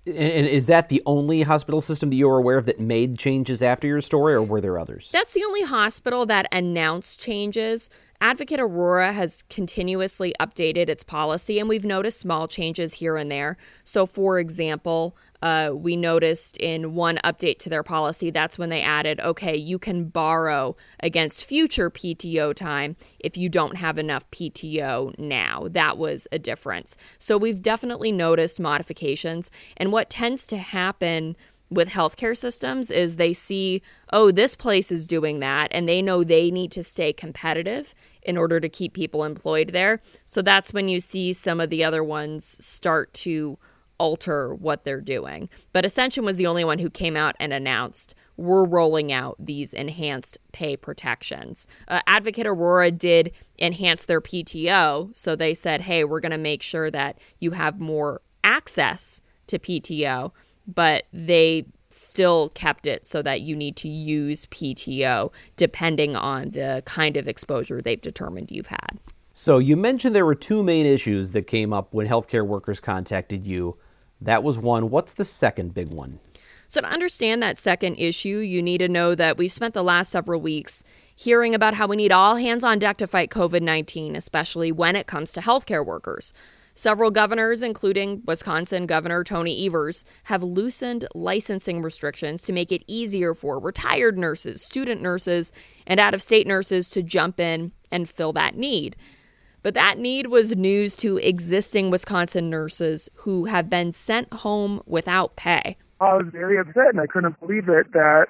And 0.06 0.46
is 0.46 0.66
that 0.66 0.90
the 0.90 1.02
only 1.06 1.42
hospital 1.42 1.80
system 1.80 2.10
that 2.10 2.16
you're 2.16 2.36
aware 2.36 2.58
of 2.58 2.66
that 2.66 2.78
made 2.78 3.18
changes 3.18 3.62
after 3.62 3.86
your 3.86 4.02
story, 4.02 4.34
or 4.34 4.42
were 4.42 4.60
there 4.60 4.78
others? 4.78 5.10
That's 5.10 5.32
the 5.32 5.44
only 5.44 5.62
hospital 5.62 6.26
that 6.26 6.46
announced 6.52 7.18
changes. 7.18 7.88
Advocate 8.20 8.60
Aurora 8.60 9.12
has 9.12 9.44
continuously 9.48 10.34
updated 10.38 10.88
its 10.88 11.02
policy, 11.02 11.58
and 11.58 11.68
we've 11.68 11.86
noticed 11.86 12.20
small 12.20 12.46
changes 12.48 12.94
here 12.94 13.16
and 13.16 13.30
there. 13.30 13.56
So, 13.82 14.04
for 14.04 14.38
example, 14.38 15.16
uh, 15.44 15.70
we 15.74 15.94
noticed 15.94 16.56
in 16.56 16.94
one 16.94 17.18
update 17.22 17.58
to 17.58 17.68
their 17.68 17.82
policy, 17.82 18.30
that's 18.30 18.58
when 18.58 18.70
they 18.70 18.80
added, 18.80 19.20
okay, 19.20 19.54
you 19.54 19.78
can 19.78 20.06
borrow 20.06 20.74
against 21.00 21.44
future 21.44 21.90
PTO 21.90 22.54
time 22.54 22.96
if 23.18 23.36
you 23.36 23.50
don't 23.50 23.76
have 23.76 23.98
enough 23.98 24.28
PTO 24.30 25.16
now. 25.18 25.68
That 25.70 25.98
was 25.98 26.26
a 26.32 26.38
difference. 26.38 26.96
So, 27.18 27.36
we've 27.36 27.60
definitely 27.60 28.10
noticed 28.10 28.58
modifications. 28.58 29.50
And 29.76 29.92
what 29.92 30.08
tends 30.08 30.46
to 30.46 30.56
happen 30.56 31.36
with 31.68 31.90
healthcare 31.90 32.36
systems 32.36 32.90
is 32.90 33.16
they 33.16 33.34
see, 33.34 33.82
oh, 34.14 34.30
this 34.30 34.54
place 34.54 34.90
is 34.90 35.06
doing 35.06 35.40
that, 35.40 35.68
and 35.72 35.86
they 35.86 36.00
know 36.00 36.24
they 36.24 36.50
need 36.50 36.72
to 36.72 36.82
stay 36.82 37.12
competitive 37.12 37.94
in 38.22 38.38
order 38.38 38.60
to 38.60 38.68
keep 38.70 38.94
people 38.94 39.24
employed 39.24 39.70
there. 39.74 40.00
So 40.24 40.40
that's 40.40 40.72
when 40.72 40.88
you 40.88 41.00
see 41.00 41.34
some 41.34 41.60
of 41.60 41.68
the 41.68 41.84
other 41.84 42.02
ones 42.02 42.64
start 42.64 43.12
to 43.14 43.58
alter 43.98 44.54
what 44.54 44.84
they're 44.84 45.00
doing. 45.00 45.48
But 45.72 45.84
Ascension 45.84 46.24
was 46.24 46.36
the 46.36 46.46
only 46.46 46.64
one 46.64 46.78
who 46.78 46.90
came 46.90 47.16
out 47.16 47.36
and 47.38 47.52
announced 47.52 48.14
we're 48.36 48.64
rolling 48.64 49.12
out 49.12 49.36
these 49.38 49.72
enhanced 49.72 50.38
pay 50.52 50.76
protections. 50.76 51.66
Uh, 51.86 52.00
Advocate 52.06 52.46
Aurora 52.46 52.90
did 52.90 53.32
enhance 53.58 54.06
their 54.06 54.20
PTO. 54.20 55.16
So 55.16 55.36
they 55.36 55.54
said, 55.54 55.82
hey, 55.82 56.04
we're 56.04 56.20
going 56.20 56.32
to 56.32 56.38
make 56.38 56.62
sure 56.62 56.90
that 56.90 57.18
you 57.38 57.52
have 57.52 57.80
more 57.80 58.20
access 58.42 59.20
to 59.46 59.58
PTO 59.58 60.32
but 60.66 61.04
they 61.12 61.66
still 61.88 62.48
kept 62.50 62.86
it 62.86 63.06
so 63.06 63.22
that 63.22 63.40
you 63.40 63.54
need 63.54 63.76
to 63.76 63.88
use 63.88 64.46
PTO 64.46 65.32
depending 65.56 66.16
on 66.16 66.50
the 66.50 66.82
kind 66.84 67.16
of 67.16 67.28
exposure 67.28 67.80
they've 67.80 68.00
determined 68.00 68.50
you've 68.50 68.66
had. 68.66 68.98
So 69.32 69.58
you 69.58 69.76
mentioned 69.76 70.14
there 70.14 70.26
were 70.26 70.34
two 70.34 70.62
main 70.62 70.86
issues 70.86 71.32
that 71.32 71.46
came 71.46 71.72
up 71.72 71.92
when 71.92 72.08
healthcare 72.08 72.46
workers 72.46 72.80
contacted 72.80 73.46
you. 73.46 73.76
That 74.24 74.42
was 74.42 74.58
one. 74.58 74.90
What's 74.90 75.12
the 75.12 75.24
second 75.24 75.74
big 75.74 75.88
one? 75.88 76.18
So, 76.66 76.80
to 76.80 76.86
understand 76.86 77.42
that 77.42 77.58
second 77.58 77.96
issue, 77.96 78.38
you 78.38 78.62
need 78.62 78.78
to 78.78 78.88
know 78.88 79.14
that 79.14 79.36
we've 79.36 79.52
spent 79.52 79.74
the 79.74 79.84
last 79.84 80.10
several 80.10 80.40
weeks 80.40 80.82
hearing 81.14 81.54
about 81.54 81.74
how 81.74 81.86
we 81.86 81.96
need 81.96 82.10
all 82.10 82.36
hands 82.36 82.64
on 82.64 82.78
deck 82.78 82.96
to 82.98 83.06
fight 83.06 83.30
COVID 83.30 83.62
19, 83.62 84.16
especially 84.16 84.72
when 84.72 84.96
it 84.96 85.06
comes 85.06 85.32
to 85.32 85.40
healthcare 85.40 85.84
workers. 85.84 86.32
Several 86.76 87.12
governors, 87.12 87.62
including 87.62 88.22
Wisconsin 88.26 88.86
Governor 88.86 89.22
Tony 89.22 89.64
Evers, 89.64 90.04
have 90.24 90.42
loosened 90.42 91.06
licensing 91.14 91.82
restrictions 91.82 92.42
to 92.42 92.52
make 92.52 92.72
it 92.72 92.82
easier 92.88 93.32
for 93.32 93.60
retired 93.60 94.18
nurses, 94.18 94.66
student 94.66 95.00
nurses, 95.00 95.52
and 95.86 96.00
out 96.00 96.14
of 96.14 96.22
state 96.22 96.48
nurses 96.48 96.90
to 96.90 97.02
jump 97.02 97.38
in 97.38 97.70
and 97.92 98.08
fill 98.08 98.32
that 98.32 98.56
need. 98.56 98.96
But 99.64 99.72
that 99.74 99.98
need 99.98 100.26
was 100.26 100.54
news 100.54 100.94
to 100.98 101.16
existing 101.16 101.90
Wisconsin 101.90 102.50
nurses 102.50 103.08
who 103.14 103.46
have 103.46 103.70
been 103.70 103.92
sent 103.92 104.30
home 104.30 104.82
without 104.84 105.36
pay. 105.36 105.78
I 106.00 106.12
was 106.14 106.26
very 106.30 106.58
upset 106.58 106.88
and 106.90 107.00
I 107.00 107.06
couldn't 107.06 107.40
believe 107.40 107.70
it 107.70 107.92
that 107.94 108.26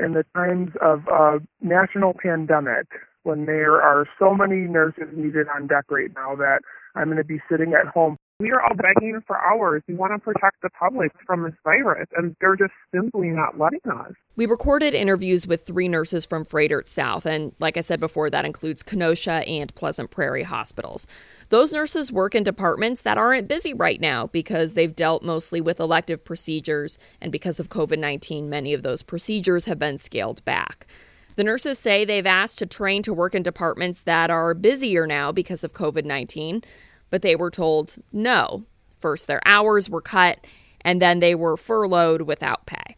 in 0.00 0.14
the 0.14 0.24
times 0.34 0.72
of 0.82 1.06
a 1.06 1.38
national 1.60 2.14
pandemic, 2.20 2.88
when 3.22 3.46
there 3.46 3.80
are 3.80 4.04
so 4.18 4.34
many 4.34 4.62
nurses 4.62 5.04
needed 5.14 5.46
on 5.54 5.68
deck 5.68 5.84
right 5.90 6.10
now, 6.16 6.34
that 6.34 6.62
I'm 6.96 7.04
going 7.04 7.18
to 7.18 7.24
be 7.24 7.40
sitting 7.48 7.74
at 7.74 7.86
home. 7.86 8.16
We 8.40 8.50
are 8.50 8.60
all 8.60 8.74
begging 8.74 9.20
for 9.28 9.38
hours. 9.38 9.82
We 9.86 9.94
want 9.94 10.12
to 10.12 10.18
protect 10.18 10.60
the 10.60 10.70
public 10.70 11.12
from 11.24 11.44
this 11.44 11.54
virus, 11.62 12.08
and 12.16 12.34
they're 12.40 12.56
just 12.56 12.72
simply 12.92 13.28
not 13.28 13.60
letting 13.60 13.88
us. 13.88 14.10
We 14.34 14.46
recorded 14.46 14.92
interviews 14.92 15.46
with 15.46 15.64
three 15.64 15.86
nurses 15.86 16.24
from 16.24 16.44
Froedtert 16.44 16.88
South, 16.88 17.26
and 17.26 17.52
like 17.60 17.76
I 17.76 17.80
said 17.80 18.00
before, 18.00 18.30
that 18.30 18.44
includes 18.44 18.82
Kenosha 18.82 19.46
and 19.46 19.72
Pleasant 19.76 20.10
Prairie 20.10 20.42
hospitals. 20.42 21.06
Those 21.50 21.72
nurses 21.72 22.10
work 22.10 22.34
in 22.34 22.42
departments 22.42 23.02
that 23.02 23.18
aren't 23.18 23.46
busy 23.46 23.72
right 23.72 24.00
now 24.00 24.26
because 24.26 24.74
they've 24.74 24.96
dealt 24.96 25.22
mostly 25.22 25.60
with 25.60 25.78
elective 25.78 26.24
procedures, 26.24 26.98
and 27.20 27.30
because 27.30 27.60
of 27.60 27.68
COVID 27.68 28.00
19, 28.00 28.50
many 28.50 28.74
of 28.74 28.82
those 28.82 29.04
procedures 29.04 29.66
have 29.66 29.78
been 29.78 29.96
scaled 29.96 30.44
back. 30.44 30.88
The 31.36 31.44
nurses 31.44 31.78
say 31.78 32.04
they've 32.04 32.26
asked 32.26 32.58
to 32.60 32.66
train 32.66 33.02
to 33.04 33.14
work 33.14 33.34
in 33.34 33.44
departments 33.44 34.00
that 34.02 34.30
are 34.30 34.54
busier 34.54 35.06
now 35.06 35.30
because 35.30 35.62
of 35.62 35.72
COVID 35.72 36.04
19, 36.04 36.62
but 37.10 37.22
they 37.22 37.36
were 37.36 37.50
told 37.50 37.96
no. 38.12 38.64
First, 39.00 39.26
their 39.26 39.40
hours 39.46 39.90
were 39.90 40.00
cut, 40.00 40.38
and 40.80 41.00
then 41.00 41.20
they 41.20 41.34
were 41.34 41.56
furloughed 41.56 42.22
without 42.22 42.66
pay. 42.66 42.96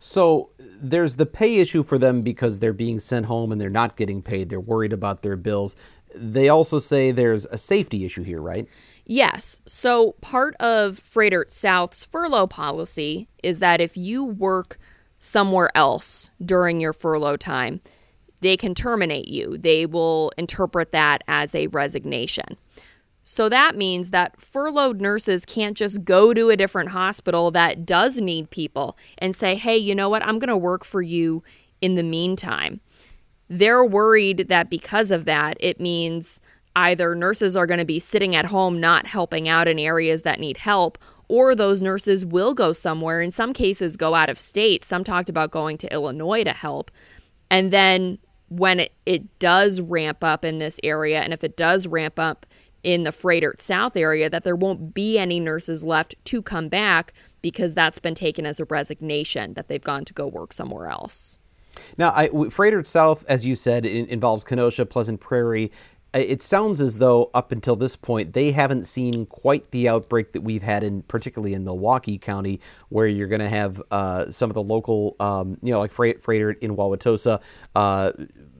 So 0.00 0.50
there's 0.58 1.16
the 1.16 1.26
pay 1.26 1.56
issue 1.56 1.82
for 1.82 1.98
them 1.98 2.22
because 2.22 2.58
they're 2.58 2.72
being 2.72 3.00
sent 3.00 3.26
home 3.26 3.52
and 3.52 3.60
they're 3.60 3.68
not 3.68 3.96
getting 3.96 4.22
paid. 4.22 4.48
They're 4.48 4.58
worried 4.58 4.94
about 4.94 5.22
their 5.22 5.36
bills. 5.36 5.76
They 6.14 6.48
also 6.48 6.78
say 6.78 7.12
there's 7.12 7.44
a 7.46 7.58
safety 7.58 8.04
issue 8.04 8.22
here, 8.22 8.40
right? 8.40 8.66
Yes. 9.04 9.60
So 9.66 10.12
part 10.20 10.54
of 10.56 10.98
Froedtert 10.98 11.50
South's 11.50 12.04
furlough 12.04 12.46
policy 12.46 13.28
is 13.42 13.58
that 13.58 13.80
if 13.80 13.96
you 13.96 14.24
work 14.24 14.78
somewhere 15.18 15.70
else 15.76 16.30
during 16.42 16.80
your 16.80 16.92
furlough 16.92 17.36
time, 17.36 17.80
they 18.40 18.56
can 18.56 18.74
terminate 18.74 19.28
you. 19.28 19.58
They 19.58 19.84
will 19.84 20.32
interpret 20.38 20.92
that 20.92 21.22
as 21.28 21.54
a 21.54 21.66
resignation. 21.68 22.56
So 23.32 23.48
that 23.48 23.76
means 23.76 24.10
that 24.10 24.40
furloughed 24.40 25.00
nurses 25.00 25.46
can't 25.46 25.76
just 25.76 26.04
go 26.04 26.34
to 26.34 26.50
a 26.50 26.56
different 26.56 26.88
hospital 26.88 27.52
that 27.52 27.86
does 27.86 28.20
need 28.20 28.50
people 28.50 28.98
and 29.18 29.36
say, 29.36 29.54
hey, 29.54 29.76
you 29.76 29.94
know 29.94 30.08
what, 30.08 30.26
I'm 30.26 30.40
going 30.40 30.48
to 30.48 30.56
work 30.56 30.84
for 30.84 31.00
you 31.00 31.44
in 31.80 31.94
the 31.94 32.02
meantime. 32.02 32.80
They're 33.48 33.84
worried 33.84 34.48
that 34.48 34.68
because 34.68 35.12
of 35.12 35.26
that, 35.26 35.56
it 35.60 35.78
means 35.78 36.40
either 36.74 37.14
nurses 37.14 37.56
are 37.56 37.68
going 37.68 37.78
to 37.78 37.84
be 37.84 38.00
sitting 38.00 38.34
at 38.34 38.46
home 38.46 38.80
not 38.80 39.06
helping 39.06 39.48
out 39.48 39.68
in 39.68 39.78
areas 39.78 40.22
that 40.22 40.40
need 40.40 40.56
help, 40.56 40.98
or 41.28 41.54
those 41.54 41.84
nurses 41.84 42.26
will 42.26 42.52
go 42.52 42.72
somewhere, 42.72 43.22
in 43.22 43.30
some 43.30 43.52
cases, 43.52 43.96
go 43.96 44.16
out 44.16 44.28
of 44.28 44.40
state. 44.40 44.82
Some 44.82 45.04
talked 45.04 45.28
about 45.28 45.52
going 45.52 45.78
to 45.78 45.94
Illinois 45.94 46.42
to 46.42 46.52
help. 46.52 46.90
And 47.48 47.72
then 47.72 48.18
when 48.48 48.80
it, 48.80 48.92
it 49.06 49.38
does 49.38 49.80
ramp 49.80 50.24
up 50.24 50.44
in 50.44 50.58
this 50.58 50.80
area, 50.82 51.20
and 51.20 51.32
if 51.32 51.44
it 51.44 51.56
does 51.56 51.86
ramp 51.86 52.18
up 52.18 52.44
in 52.82 53.04
the 53.04 53.10
Froedtert 53.10 53.60
South 53.60 53.96
area, 53.96 54.30
that 54.30 54.44
there 54.44 54.56
won't 54.56 54.94
be 54.94 55.18
any 55.18 55.40
nurses 55.40 55.84
left 55.84 56.14
to 56.24 56.42
come 56.42 56.68
back 56.68 57.12
because 57.42 57.74
that's 57.74 57.98
been 57.98 58.14
taken 58.14 58.46
as 58.46 58.60
a 58.60 58.64
resignation 58.66 59.54
that 59.54 59.68
they've 59.68 59.82
gone 59.82 60.04
to 60.04 60.12
go 60.12 60.26
work 60.26 60.52
somewhere 60.52 60.88
else. 60.88 61.38
Now, 61.96 62.10
I, 62.10 62.28
South, 62.82 63.24
as 63.28 63.46
you 63.46 63.54
said, 63.54 63.86
involves 63.86 64.44
Kenosha, 64.44 64.86
Pleasant 64.86 65.20
Prairie, 65.20 65.70
it 66.12 66.42
sounds 66.42 66.80
as 66.80 66.98
though 66.98 67.30
up 67.34 67.52
until 67.52 67.76
this 67.76 67.94
point 67.94 68.32
they 68.32 68.50
haven't 68.50 68.84
seen 68.84 69.26
quite 69.26 69.70
the 69.70 69.88
outbreak 69.88 70.32
that 70.32 70.40
we've 70.40 70.62
had 70.62 70.82
in 70.82 71.02
particularly 71.02 71.54
in 71.54 71.64
Milwaukee 71.64 72.18
County 72.18 72.60
where 72.88 73.06
you're 73.06 73.28
going 73.28 73.40
to 73.40 73.48
have 73.48 73.80
uh, 73.90 74.30
some 74.30 74.50
of 74.50 74.54
the 74.54 74.62
local 74.62 75.14
um, 75.20 75.58
you 75.62 75.72
know 75.72 75.78
like 75.78 75.92
Froedtert 75.92 76.58
in 76.58 76.76
Wauwatosa 76.76 77.40
uh, 77.76 78.12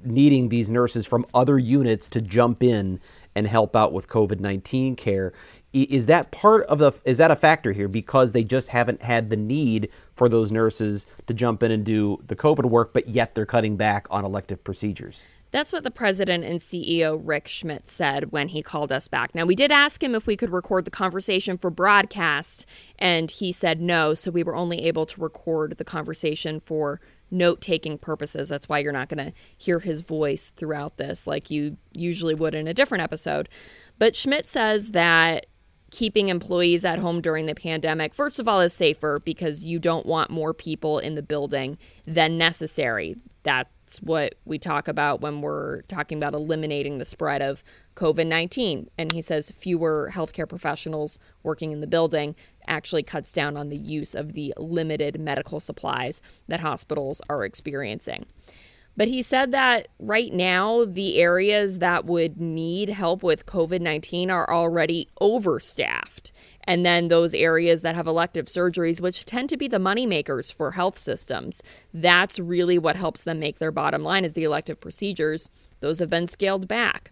needing 0.04 0.48
these 0.48 0.70
nurses 0.70 1.06
from 1.06 1.26
other 1.34 1.58
units 1.58 2.08
to 2.08 2.20
jump 2.20 2.62
in 2.62 3.00
and 3.34 3.46
help 3.46 3.76
out 3.76 3.92
with 3.92 4.08
COVID-19 4.08 4.96
care 4.96 5.32
is 5.72 6.06
that 6.06 6.30
part 6.32 6.64
of 6.64 6.78
the 6.78 6.92
is 7.04 7.18
that 7.18 7.30
a 7.30 7.36
factor 7.36 7.72
here 7.72 7.88
because 7.88 8.32
they 8.32 8.42
just 8.42 8.68
haven't 8.68 9.02
had 9.02 9.30
the 9.30 9.36
need 9.36 9.88
for 10.14 10.28
those 10.28 10.50
nurses 10.50 11.06
to 11.26 11.34
jump 11.34 11.62
in 11.62 11.70
and 11.70 11.84
do 11.84 12.18
the 12.26 12.34
covid 12.34 12.64
work 12.64 12.92
but 12.92 13.08
yet 13.08 13.34
they're 13.34 13.46
cutting 13.46 13.76
back 13.76 14.06
on 14.10 14.24
elective 14.24 14.64
procedures 14.64 15.26
that's 15.52 15.72
what 15.72 15.82
the 15.82 15.90
president 15.90 16.44
and 16.44 16.60
CEO 16.60 17.20
Rick 17.22 17.48
Schmidt 17.48 17.88
said 17.88 18.30
when 18.30 18.48
he 18.48 18.62
called 18.62 18.92
us 18.92 19.08
back. 19.08 19.34
Now, 19.34 19.44
we 19.44 19.56
did 19.56 19.72
ask 19.72 20.00
him 20.00 20.14
if 20.14 20.24
we 20.24 20.36
could 20.36 20.50
record 20.50 20.84
the 20.84 20.92
conversation 20.92 21.58
for 21.58 21.70
broadcast, 21.70 22.66
and 23.00 23.28
he 23.28 23.50
said 23.50 23.80
no, 23.80 24.14
so 24.14 24.30
we 24.30 24.44
were 24.44 24.54
only 24.54 24.84
able 24.84 25.06
to 25.06 25.20
record 25.20 25.76
the 25.76 25.84
conversation 25.84 26.60
for 26.60 27.00
note 27.30 27.60
taking 27.60 27.98
purposes. 27.98 28.48
That's 28.48 28.68
why 28.68 28.78
you're 28.80 28.92
not 28.92 29.08
going 29.08 29.24
to 29.24 29.32
hear 29.56 29.80
his 29.80 30.00
voice 30.00 30.50
throughout 30.50 30.96
this 30.96 31.26
like 31.26 31.50
you 31.50 31.76
usually 31.92 32.34
would 32.34 32.54
in 32.54 32.68
a 32.68 32.74
different 32.74 33.02
episode. 33.02 33.48
But 33.98 34.16
Schmidt 34.16 34.46
says 34.46 34.92
that 34.92 35.46
keeping 35.90 36.28
employees 36.28 36.84
at 36.84 36.98
home 36.98 37.20
during 37.20 37.46
the 37.46 37.54
pandemic, 37.54 38.14
first 38.14 38.38
of 38.38 38.48
all, 38.48 38.60
is 38.60 38.72
safer 38.72 39.20
because 39.20 39.64
you 39.64 39.78
don't 39.78 40.06
want 40.06 40.30
more 40.30 40.54
people 40.54 40.98
in 40.98 41.14
the 41.14 41.22
building 41.22 41.78
than 42.06 42.38
necessary. 42.38 43.16
That's 43.42 44.00
what 44.00 44.34
we 44.44 44.58
talk 44.58 44.86
about 44.88 45.20
when 45.20 45.40
we're 45.40 45.82
talking 45.82 46.18
about 46.18 46.34
eliminating 46.34 46.98
the 46.98 47.04
spread 47.04 47.42
of 47.42 47.64
COVID 47.96 48.26
19. 48.26 48.88
And 48.96 49.12
he 49.12 49.20
says 49.20 49.50
fewer 49.50 50.10
healthcare 50.14 50.48
professionals 50.48 51.18
working 51.42 51.72
in 51.72 51.80
the 51.80 51.86
building 51.86 52.36
actually 52.70 53.02
cuts 53.02 53.32
down 53.32 53.56
on 53.56 53.68
the 53.68 53.76
use 53.76 54.14
of 54.14 54.32
the 54.32 54.54
limited 54.56 55.20
medical 55.20 55.60
supplies 55.60 56.22
that 56.48 56.60
hospitals 56.60 57.20
are 57.28 57.44
experiencing. 57.44 58.24
But 58.96 59.08
he 59.08 59.22
said 59.22 59.52
that 59.52 59.88
right 59.98 60.32
now, 60.32 60.84
the 60.84 61.18
areas 61.18 61.78
that 61.78 62.04
would 62.04 62.40
need 62.40 62.90
help 62.90 63.22
with 63.22 63.46
COVID 63.46 63.80
19 63.80 64.30
are 64.30 64.50
already 64.50 65.08
overstaffed. 65.20 66.32
And 66.64 66.84
then 66.84 67.08
those 67.08 67.34
areas 67.34 67.82
that 67.82 67.94
have 67.94 68.06
elective 68.06 68.46
surgeries, 68.46 69.00
which 69.00 69.24
tend 69.24 69.48
to 69.48 69.56
be 69.56 69.66
the 69.66 69.78
moneymakers 69.78 70.52
for 70.52 70.72
health 70.72 70.98
systems, 70.98 71.62
that's 71.94 72.38
really 72.38 72.78
what 72.78 72.96
helps 72.96 73.24
them 73.24 73.40
make 73.40 73.58
their 73.58 73.72
bottom 73.72 74.02
line 74.02 74.24
is 74.24 74.34
the 74.34 74.44
elective 74.44 74.80
procedures. 74.80 75.50
Those 75.80 75.98
have 75.98 76.10
been 76.10 76.26
scaled 76.26 76.68
back. 76.68 77.10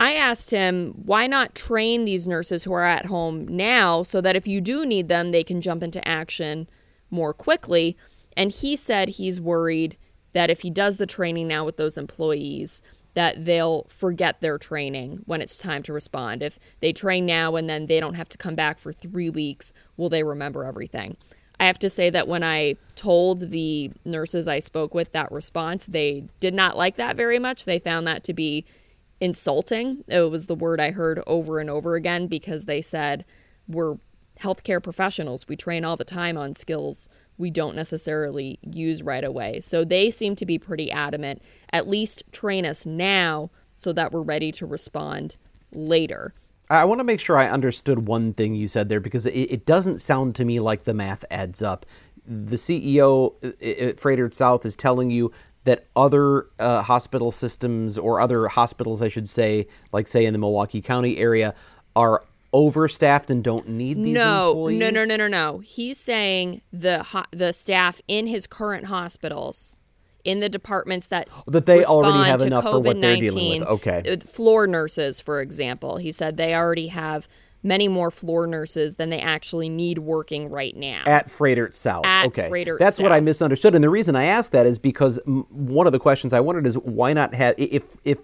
I 0.00 0.14
asked 0.14 0.50
him, 0.50 0.94
why 1.04 1.26
not 1.26 1.54
train 1.54 2.06
these 2.06 2.26
nurses 2.26 2.64
who 2.64 2.72
are 2.72 2.86
at 2.86 3.06
home 3.06 3.46
now 3.46 4.02
so 4.02 4.22
that 4.22 4.34
if 4.34 4.48
you 4.48 4.62
do 4.62 4.86
need 4.86 5.08
them, 5.08 5.30
they 5.30 5.44
can 5.44 5.60
jump 5.60 5.82
into 5.82 6.06
action 6.08 6.68
more 7.10 7.34
quickly? 7.34 7.98
And 8.34 8.50
he 8.50 8.76
said 8.76 9.10
he's 9.10 9.42
worried 9.42 9.98
that 10.32 10.48
if 10.48 10.62
he 10.62 10.70
does 10.70 10.96
the 10.96 11.06
training 11.06 11.48
now 11.48 11.66
with 11.66 11.76
those 11.76 11.98
employees, 11.98 12.80
that 13.12 13.44
they'll 13.44 13.84
forget 13.88 14.40
their 14.40 14.56
training 14.56 15.20
when 15.26 15.42
it's 15.42 15.58
time 15.58 15.82
to 15.82 15.92
respond. 15.92 16.42
If 16.42 16.58
they 16.80 16.94
train 16.94 17.26
now 17.26 17.56
and 17.56 17.68
then 17.68 17.86
they 17.86 18.00
don't 18.00 18.14
have 18.14 18.28
to 18.30 18.38
come 18.38 18.54
back 18.54 18.78
for 18.78 18.92
three 18.92 19.28
weeks, 19.28 19.72
will 19.98 20.08
they 20.08 20.22
remember 20.22 20.64
everything? 20.64 21.18
I 21.58 21.66
have 21.66 21.78
to 21.80 21.90
say 21.90 22.08
that 22.08 22.26
when 22.26 22.42
I 22.42 22.76
told 22.94 23.50
the 23.50 23.90
nurses 24.06 24.48
I 24.48 24.60
spoke 24.60 24.94
with 24.94 25.12
that 25.12 25.30
response, 25.30 25.84
they 25.84 26.24
did 26.38 26.54
not 26.54 26.78
like 26.78 26.96
that 26.96 27.16
very 27.16 27.38
much. 27.38 27.66
They 27.66 27.78
found 27.78 28.06
that 28.06 28.24
to 28.24 28.32
be 28.32 28.64
insulting. 29.20 30.04
It 30.08 30.30
was 30.30 30.46
the 30.46 30.54
word 30.54 30.80
I 30.80 30.90
heard 30.90 31.22
over 31.26 31.58
and 31.58 31.70
over 31.70 31.94
again 31.94 32.26
because 32.26 32.64
they 32.64 32.80
said, 32.80 33.24
We're 33.68 33.96
healthcare 34.40 34.82
professionals. 34.82 35.46
We 35.48 35.56
train 35.56 35.84
all 35.84 35.96
the 35.96 36.04
time 36.04 36.36
on 36.36 36.54
skills 36.54 37.08
we 37.40 37.50
don't 37.50 37.74
necessarily 37.74 38.58
use 38.62 39.02
right 39.02 39.24
away. 39.24 39.60
So 39.60 39.82
they 39.82 40.10
seem 40.10 40.36
to 40.36 40.46
be 40.46 40.58
pretty 40.58 40.90
adamant. 40.90 41.42
At 41.72 41.88
least 41.88 42.22
train 42.32 42.66
us 42.66 42.84
now 42.84 43.50
so 43.74 43.94
that 43.94 44.12
we're 44.12 44.20
ready 44.20 44.52
to 44.52 44.66
respond 44.66 45.36
later. 45.72 46.34
I 46.68 46.84
want 46.84 47.00
to 47.00 47.04
make 47.04 47.18
sure 47.18 47.38
I 47.38 47.48
understood 47.48 48.06
one 48.06 48.34
thing 48.34 48.54
you 48.54 48.68
said 48.68 48.90
there 48.90 49.00
because 49.00 49.24
it, 49.26 49.32
it 49.32 49.66
doesn't 49.66 50.00
sound 50.00 50.36
to 50.36 50.44
me 50.44 50.60
like 50.60 50.84
the 50.84 50.94
math 50.94 51.24
adds 51.30 51.62
up. 51.62 51.86
The 52.26 52.56
CEO 52.56 53.34
at 53.42 53.54
uh, 53.54 53.90
uh, 53.90 53.92
Froedtert 53.94 54.34
South 54.34 54.66
is 54.66 54.76
telling 54.76 55.10
you 55.10 55.32
that 55.64 55.86
other 55.94 56.46
uh, 56.58 56.82
hospital 56.82 57.30
systems 57.30 57.98
or 57.98 58.20
other 58.20 58.48
hospitals, 58.48 59.02
I 59.02 59.08
should 59.08 59.28
say, 59.28 59.66
like 59.92 60.08
say 60.08 60.24
in 60.24 60.32
the 60.32 60.38
Milwaukee 60.38 60.80
County 60.80 61.18
area, 61.18 61.54
are 61.94 62.24
overstaffed 62.52 63.30
and 63.30 63.44
don't 63.44 63.68
need 63.68 63.96
these 63.98 64.14
no, 64.14 64.50
employees? 64.50 64.78
No, 64.78 64.90
no, 64.90 65.04
no, 65.04 65.16
no, 65.16 65.28
no. 65.28 65.58
He's 65.58 65.98
saying 65.98 66.62
the 66.72 67.02
ho- 67.02 67.26
the 67.30 67.52
staff 67.52 68.00
in 68.08 68.26
his 68.26 68.46
current 68.46 68.86
hospitals, 68.86 69.76
in 70.24 70.40
the 70.40 70.48
departments 70.48 71.06
that 71.08 71.28
that 71.46 71.66
they 71.66 71.84
already 71.84 72.28
have 72.28 72.40
to 72.40 72.46
enough 72.46 72.64
COVID-19, 72.64 72.70
for 72.70 72.80
what 72.80 73.00
they're 73.00 73.16
dealing 73.16 73.60
with. 73.60 73.68
Okay, 73.68 74.02
uh, 74.06 74.16
floor 74.26 74.66
nurses, 74.66 75.20
for 75.20 75.40
example, 75.40 75.98
he 75.98 76.10
said 76.10 76.36
they 76.36 76.54
already 76.54 76.88
have 76.88 77.28
many 77.62 77.88
more 77.88 78.10
floor 78.10 78.46
nurses 78.46 78.96
than 78.96 79.10
they 79.10 79.20
actually 79.20 79.68
need 79.68 79.98
working 79.98 80.48
right 80.48 80.76
now 80.76 81.02
at 81.06 81.28
Froedtert 81.28 81.74
South. 81.74 82.04
At 82.06 82.26
okay, 82.26 82.48
Froedtert 82.48 82.78
that's 82.78 82.96
South. 82.96 83.04
what 83.04 83.12
I 83.12 83.20
misunderstood, 83.20 83.74
and 83.74 83.84
the 83.84 83.90
reason 83.90 84.16
I 84.16 84.24
asked 84.24 84.52
that 84.52 84.66
is 84.66 84.78
because 84.78 85.18
m- 85.26 85.46
one 85.50 85.86
of 85.86 85.92
the 85.92 85.98
questions 85.98 86.32
I 86.32 86.40
wondered 86.40 86.66
is 86.66 86.76
why 86.78 87.12
not 87.12 87.34
have 87.34 87.54
if 87.58 87.96
if 88.04 88.18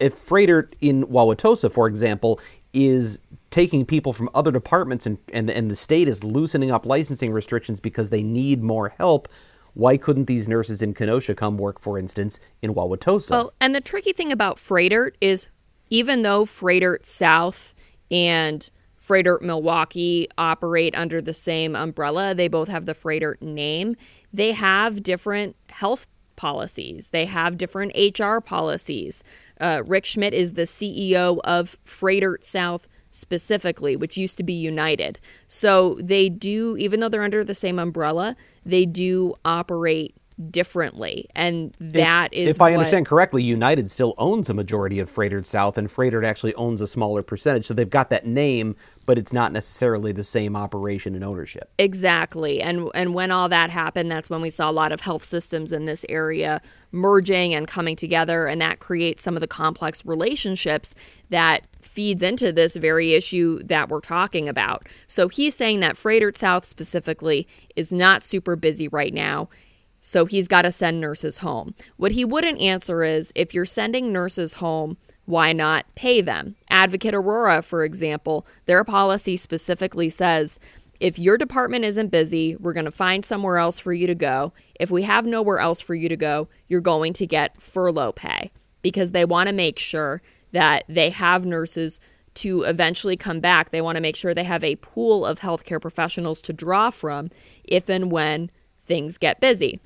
if 0.00 0.14
Froedtert 0.14 0.74
in 0.80 1.04
Wauwatosa, 1.06 1.72
for 1.72 1.86
example, 1.86 2.40
is 2.72 3.18
taking 3.50 3.84
people 3.84 4.12
from 4.12 4.28
other 4.34 4.50
departments 4.50 5.06
and, 5.06 5.18
and 5.32 5.50
and 5.50 5.70
the 5.70 5.76
state 5.76 6.08
is 6.08 6.24
loosening 6.24 6.70
up 6.70 6.84
licensing 6.84 7.32
restrictions 7.32 7.80
because 7.80 8.10
they 8.10 8.22
need 8.22 8.62
more 8.62 8.90
help. 8.90 9.28
Why 9.74 9.96
couldn't 9.96 10.24
these 10.24 10.48
nurses 10.48 10.82
in 10.82 10.92
Kenosha 10.92 11.36
come 11.36 11.56
work, 11.56 11.78
for 11.78 11.98
instance, 11.98 12.40
in 12.62 12.74
Wauwatosa? 12.74 13.30
Well, 13.30 13.52
and 13.60 13.74
the 13.76 13.80
tricky 13.80 14.12
thing 14.12 14.32
about 14.32 14.56
Froedtert 14.56 15.12
is 15.20 15.48
even 15.88 16.22
though 16.22 16.44
Froedtert 16.44 17.06
South 17.06 17.74
and 18.10 18.70
Froedtert 19.00 19.40
Milwaukee 19.40 20.28
operate 20.36 20.94
under 20.96 21.20
the 21.20 21.32
same 21.32 21.74
umbrella, 21.74 22.34
they 22.34 22.48
both 22.48 22.68
have 22.68 22.86
the 22.86 22.94
Froedtert 22.94 23.40
name, 23.40 23.96
they 24.32 24.52
have 24.52 25.02
different 25.02 25.56
health 25.70 26.06
policies. 26.38 27.08
They 27.08 27.26
have 27.26 27.58
different 27.58 27.92
HR 27.96 28.38
policies. 28.38 29.24
Uh, 29.60 29.82
Rick 29.84 30.06
Schmidt 30.06 30.32
is 30.32 30.52
the 30.52 30.62
CEO 30.62 31.40
of 31.42 31.76
Froedtert 31.84 32.44
South 32.44 32.88
specifically, 33.10 33.96
which 33.96 34.16
used 34.16 34.36
to 34.38 34.44
be 34.44 34.52
United. 34.52 35.18
So 35.48 35.98
they 36.00 36.28
do, 36.28 36.76
even 36.76 37.00
though 37.00 37.08
they're 37.08 37.24
under 37.24 37.42
the 37.42 37.54
same 37.54 37.78
umbrella, 37.78 38.36
they 38.64 38.86
do 38.86 39.34
operate 39.44 40.14
differently. 40.50 41.26
And 41.34 41.74
that 41.80 42.28
if, 42.32 42.48
is 42.48 42.56
if 42.56 42.62
I 42.62 42.70
what- 42.70 42.78
understand 42.78 43.06
correctly, 43.06 43.42
United 43.42 43.90
still 43.90 44.14
owns 44.18 44.48
a 44.48 44.54
majority 44.54 45.00
of 45.00 45.12
Froedtert 45.12 45.46
South, 45.46 45.76
and 45.78 45.88
Froedtert 45.88 46.24
actually 46.24 46.54
owns 46.54 46.80
a 46.80 46.86
smaller 46.86 47.22
percentage. 47.22 47.66
So 47.66 47.74
they've 47.74 47.88
got 47.88 48.10
that 48.10 48.26
name, 48.26 48.76
but 49.06 49.18
it's 49.18 49.32
not 49.32 49.52
necessarily 49.52 50.12
the 50.12 50.24
same 50.24 50.54
operation 50.54 51.14
and 51.14 51.24
ownership. 51.24 51.70
Exactly. 51.78 52.60
And 52.60 52.88
and 52.94 53.14
when 53.14 53.30
all 53.30 53.48
that 53.48 53.70
happened, 53.70 54.10
that's 54.10 54.30
when 54.30 54.40
we 54.40 54.50
saw 54.50 54.70
a 54.70 54.72
lot 54.72 54.92
of 54.92 55.00
health 55.00 55.22
systems 55.22 55.72
in 55.72 55.86
this 55.86 56.04
area 56.08 56.60
merging 56.90 57.54
and 57.54 57.68
coming 57.68 57.94
together 57.96 58.46
and 58.46 58.60
that 58.62 58.78
creates 58.78 59.22
some 59.22 59.36
of 59.36 59.40
the 59.40 59.46
complex 59.46 60.04
relationships 60.06 60.94
that 61.28 61.64
feeds 61.80 62.22
into 62.22 62.50
this 62.50 62.76
very 62.76 63.12
issue 63.12 63.62
that 63.64 63.88
we're 63.88 64.00
talking 64.00 64.48
about. 64.48 64.88
So 65.06 65.28
he's 65.28 65.54
saying 65.54 65.80
that 65.80 65.96
Froedtert 65.96 66.36
South 66.36 66.64
specifically 66.64 67.46
is 67.76 67.92
not 67.92 68.22
super 68.22 68.56
busy 68.56 68.88
right 68.88 69.12
now. 69.12 69.48
So 70.00 70.26
he's 70.26 70.48
got 70.48 70.62
to 70.62 70.72
send 70.72 71.00
nurses 71.00 71.38
home. 71.38 71.74
What 71.96 72.12
he 72.12 72.24
wouldn't 72.24 72.60
answer 72.60 73.02
is 73.02 73.32
if 73.34 73.52
you're 73.52 73.64
sending 73.64 74.12
nurses 74.12 74.54
home, 74.54 74.96
why 75.24 75.52
not 75.52 75.94
pay 75.94 76.20
them? 76.20 76.56
Advocate 76.70 77.14
Aurora, 77.14 77.60
for 77.60 77.84
example, 77.84 78.46
their 78.66 78.84
policy 78.84 79.36
specifically 79.36 80.08
says 80.08 80.58
if 81.00 81.18
your 81.18 81.36
department 81.36 81.84
isn't 81.84 82.08
busy, 82.08 82.56
we're 82.56 82.72
going 82.72 82.84
to 82.84 82.90
find 82.90 83.24
somewhere 83.24 83.58
else 83.58 83.78
for 83.78 83.92
you 83.92 84.06
to 84.06 84.14
go. 84.14 84.52
If 84.80 84.90
we 84.90 85.02
have 85.02 85.26
nowhere 85.26 85.58
else 85.58 85.80
for 85.80 85.94
you 85.94 86.08
to 86.08 86.16
go, 86.16 86.48
you're 86.66 86.80
going 86.80 87.12
to 87.14 87.26
get 87.26 87.60
furlough 87.60 88.12
pay 88.12 88.50
because 88.82 89.10
they 89.10 89.24
want 89.24 89.48
to 89.48 89.54
make 89.54 89.78
sure 89.78 90.22
that 90.52 90.84
they 90.88 91.10
have 91.10 91.44
nurses 91.44 92.00
to 92.34 92.62
eventually 92.62 93.16
come 93.16 93.40
back. 93.40 93.70
They 93.70 93.80
want 93.80 93.96
to 93.96 94.02
make 94.02 94.16
sure 94.16 94.32
they 94.32 94.44
have 94.44 94.64
a 94.64 94.76
pool 94.76 95.26
of 95.26 95.40
healthcare 95.40 95.80
professionals 95.80 96.40
to 96.42 96.52
draw 96.52 96.90
from 96.90 97.28
if 97.64 97.88
and 97.88 98.10
when 98.10 98.50
things 98.86 99.18
get 99.18 99.40
busy. 99.40 99.80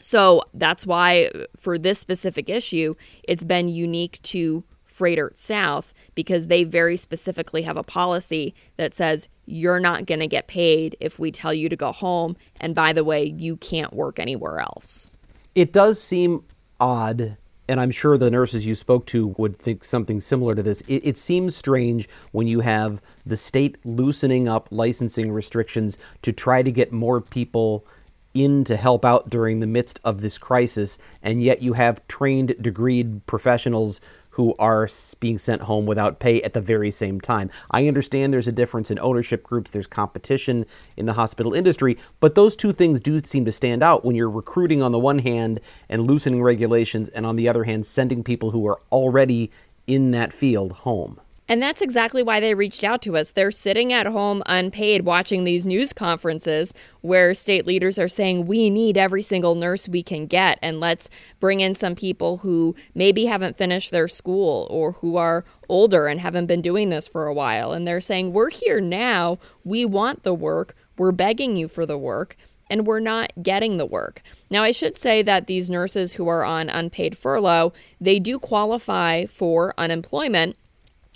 So 0.00 0.42
that's 0.54 0.86
why, 0.86 1.30
for 1.56 1.78
this 1.78 1.98
specific 1.98 2.48
issue, 2.48 2.94
it's 3.22 3.44
been 3.44 3.68
unique 3.68 4.20
to 4.22 4.64
Froedtert 5.00 5.36
South 5.36 5.94
because 6.14 6.48
they 6.48 6.64
very 6.64 6.96
specifically 6.96 7.62
have 7.62 7.76
a 7.76 7.82
policy 7.82 8.54
that 8.76 8.94
says 8.94 9.28
you're 9.46 9.80
not 9.80 10.06
going 10.06 10.20
to 10.20 10.26
get 10.26 10.46
paid 10.46 10.96
if 11.00 11.18
we 11.18 11.30
tell 11.30 11.54
you 11.54 11.68
to 11.68 11.76
go 11.76 11.92
home. 11.92 12.36
And 12.60 12.74
by 12.74 12.92
the 12.92 13.04
way, 13.04 13.24
you 13.24 13.56
can't 13.56 13.92
work 13.92 14.18
anywhere 14.18 14.60
else. 14.60 15.12
It 15.54 15.72
does 15.72 16.02
seem 16.02 16.44
odd, 16.78 17.36
and 17.68 17.80
I'm 17.80 17.90
sure 17.90 18.16
the 18.16 18.30
nurses 18.30 18.66
you 18.66 18.74
spoke 18.74 19.06
to 19.06 19.28
would 19.38 19.58
think 19.58 19.84
something 19.84 20.20
similar 20.20 20.54
to 20.54 20.62
this. 20.62 20.82
It, 20.82 21.04
it 21.04 21.18
seems 21.18 21.56
strange 21.56 22.08
when 22.32 22.46
you 22.46 22.60
have 22.60 23.00
the 23.24 23.36
state 23.36 23.76
loosening 23.84 24.48
up 24.48 24.68
licensing 24.70 25.32
restrictions 25.32 25.98
to 26.22 26.32
try 26.32 26.62
to 26.62 26.70
get 26.70 26.92
more 26.92 27.20
people 27.20 27.86
in 28.34 28.64
to 28.64 28.76
help 28.76 29.04
out 29.04 29.28
during 29.28 29.60
the 29.60 29.66
midst 29.66 30.00
of 30.04 30.20
this 30.20 30.38
crisis, 30.38 30.98
and 31.22 31.42
yet 31.42 31.62
you 31.62 31.74
have 31.74 32.06
trained, 32.08 32.50
degreed 32.60 33.20
professionals 33.26 34.00
who 34.30 34.54
are 34.58 34.88
being 35.18 35.38
sent 35.38 35.62
home 35.62 35.86
without 35.86 36.20
pay 36.20 36.40
at 36.42 36.52
the 36.52 36.60
very 36.60 36.90
same 36.90 37.20
time. 37.20 37.50
I 37.70 37.88
understand 37.88 38.32
there's 38.32 38.48
a 38.48 38.52
difference 38.52 38.90
in 38.90 38.98
ownership 39.00 39.42
groups, 39.42 39.70
there's 39.70 39.88
competition 39.88 40.66
in 40.96 41.06
the 41.06 41.14
hospital 41.14 41.52
industry, 41.52 41.98
but 42.20 42.36
those 42.36 42.54
two 42.54 42.72
things 42.72 43.00
do 43.00 43.20
seem 43.24 43.44
to 43.44 43.52
stand 43.52 43.82
out 43.82 44.04
when 44.04 44.14
you're 44.14 44.30
recruiting 44.30 44.82
on 44.82 44.92
the 44.92 44.98
one 44.98 45.18
hand 45.18 45.60
and 45.88 46.06
loosening 46.06 46.42
regulations, 46.42 47.08
and 47.10 47.26
on 47.26 47.36
the 47.36 47.48
other 47.48 47.64
hand, 47.64 47.86
sending 47.86 48.22
people 48.22 48.52
who 48.52 48.66
are 48.66 48.80
already 48.92 49.50
in 49.86 50.12
that 50.12 50.32
field 50.32 50.72
home. 50.72 51.20
And 51.50 51.60
that's 51.60 51.82
exactly 51.82 52.22
why 52.22 52.38
they 52.38 52.54
reached 52.54 52.84
out 52.84 53.02
to 53.02 53.16
us. 53.16 53.32
They're 53.32 53.50
sitting 53.50 53.92
at 53.92 54.06
home 54.06 54.40
unpaid 54.46 55.04
watching 55.04 55.42
these 55.42 55.66
news 55.66 55.92
conferences 55.92 56.72
where 57.00 57.34
state 57.34 57.66
leaders 57.66 57.98
are 57.98 58.06
saying, 58.06 58.46
we 58.46 58.70
need 58.70 58.96
every 58.96 59.22
single 59.22 59.56
nurse 59.56 59.88
we 59.88 60.04
can 60.04 60.28
get, 60.28 60.60
and 60.62 60.78
let's 60.78 61.10
bring 61.40 61.58
in 61.58 61.74
some 61.74 61.96
people 61.96 62.36
who 62.38 62.76
maybe 62.94 63.26
haven't 63.26 63.56
finished 63.56 63.90
their 63.90 64.06
school 64.06 64.68
or 64.70 64.92
who 64.92 65.16
are 65.16 65.44
older 65.68 66.06
and 66.06 66.20
haven't 66.20 66.46
been 66.46 66.62
doing 66.62 66.88
this 66.88 67.08
for 67.08 67.26
a 67.26 67.34
while. 67.34 67.72
And 67.72 67.84
they're 67.84 68.00
saying, 68.00 68.32
we're 68.32 68.50
here 68.50 68.80
now. 68.80 69.40
We 69.64 69.84
want 69.84 70.22
the 70.22 70.34
work. 70.34 70.76
We're 70.96 71.10
begging 71.10 71.56
you 71.56 71.66
for 71.66 71.84
the 71.84 71.98
work 71.98 72.36
and 72.70 72.86
we're 72.86 73.00
not 73.00 73.32
getting 73.42 73.76
the 73.76 73.86
work. 73.86 74.22
Now, 74.48 74.62
I 74.62 74.70
should 74.70 74.96
say 74.96 75.22
that 75.22 75.48
these 75.48 75.68
nurses 75.68 76.12
who 76.12 76.28
are 76.28 76.44
on 76.44 76.68
unpaid 76.68 77.18
furlough, 77.18 77.72
they 78.00 78.20
do 78.20 78.38
qualify 78.38 79.26
for 79.26 79.74
unemployment 79.76 80.56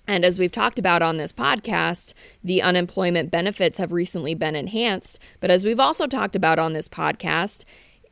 and 0.06 0.24
as 0.24 0.38
we've 0.38 0.52
talked 0.52 0.78
about 0.78 1.02
on 1.02 1.16
this 1.16 1.32
podcast, 1.32 2.12
the 2.42 2.60
unemployment 2.60 3.30
benefits 3.30 3.78
have 3.78 3.92
recently 3.92 4.34
been 4.34 4.54
enhanced. 4.56 5.18
But 5.40 5.50
as 5.50 5.64
we've 5.64 5.80
also 5.80 6.06
talked 6.06 6.36
about 6.36 6.58
on 6.58 6.74
this 6.74 6.88
podcast, 6.88 7.64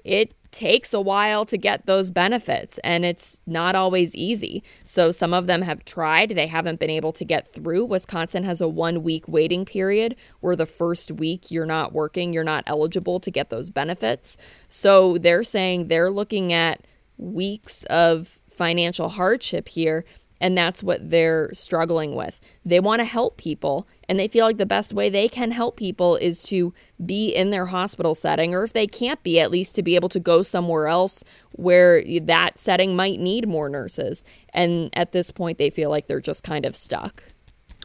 it 0.05 0.35
takes 0.51 0.93
a 0.93 1.01
while 1.01 1.47
to 1.47 1.57
get 1.57 1.87
those 1.87 2.11
benefits 2.11 2.79
and 2.79 3.05
it's 3.05 3.39
not 3.47 3.75
always 3.75 4.15
easy. 4.15 4.63
So 4.85 5.11
some 5.11 5.33
of 5.33 5.47
them 5.47 5.63
have 5.63 5.85
tried, 5.85 6.31
they 6.31 6.47
haven't 6.47 6.79
been 6.79 6.91
able 6.91 7.13
to 7.13 7.25
get 7.25 7.51
through. 7.51 7.87
Wisconsin 7.87 8.45
has 8.45 8.61
a 8.61 8.69
1 8.69 9.03
week 9.03 9.27
waiting 9.27 9.65
period 9.65 10.15
where 10.41 10.55
the 10.57 10.67
first 10.67 11.11
week 11.11 11.51
you're 11.51 11.65
not 11.65 11.95
working, 11.95 12.35
you're 12.35 12.45
not 12.45 12.65
eligible 12.67 13.19
to 13.21 13.31
get 13.31 13.49
those 13.49 13.71
benefits. 13.71 14.37
So 14.69 15.17
they're 15.17 15.45
saying 15.45 15.89
they're 15.89 16.11
looking 16.11 16.53
at 16.53 16.87
weeks 17.17 17.85
of 17.85 18.39
financial 18.51 19.09
hardship 19.09 19.69
here 19.69 20.05
and 20.43 20.59
that's 20.59 20.83
what 20.83 21.09
they're 21.09 21.49
struggling 21.55 22.17
with. 22.17 22.41
They 22.65 22.81
want 22.81 22.99
to 22.99 23.05
help 23.05 23.37
people, 23.37 23.87
and 24.09 24.19
they 24.19 24.27
feel 24.27 24.45
like 24.45 24.57
the 24.57 24.67
best 24.67 24.93
way 24.93 25.09
they 25.09 25.29
can 25.29 25.53
help 25.53 25.77
people 25.77 26.17
is 26.17 26.43
to 26.45 26.75
be 27.07 27.29
in 27.29 27.51
their 27.51 27.67
hospital 27.67 28.17
setting, 28.17 28.53
or 28.53 28.65
if 28.65 28.73
they 28.73 28.89
can't 28.89 29.23
be, 29.23 29.39
at 29.39 29.53
least 29.53 29.77
to 29.77 29.85
be 29.85 29.95
able 29.95 30.09
to 30.09 30.19
go 30.19 30.43
somewhere 30.43 30.89
else 30.89 31.23
where 31.53 32.03
that 32.23 32.59
setting 32.59 32.97
might 32.97 33.21
need 33.21 33.47
more 33.47 33.69
nurses. 33.69 34.25
And 34.53 34.91
at 34.95 35.13
this 35.13 35.31
point, 35.31 35.59
they 35.59 35.71
feel 35.71 35.91
like 35.91 36.09
they're 36.09 36.21
just 36.21 36.43
kind 36.43 36.67
of 36.67 36.75
stuck. 36.75 37.23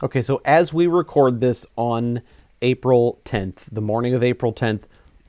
Okay, 0.01 0.23
so 0.23 0.41
as 0.43 0.73
we 0.73 0.87
record 0.87 1.41
this 1.41 1.63
on 1.75 2.23
April 2.63 3.21
10th, 3.23 3.65
the 3.71 3.81
morning 3.81 4.15
of 4.15 4.23
April 4.23 4.51
10th, 4.51 4.81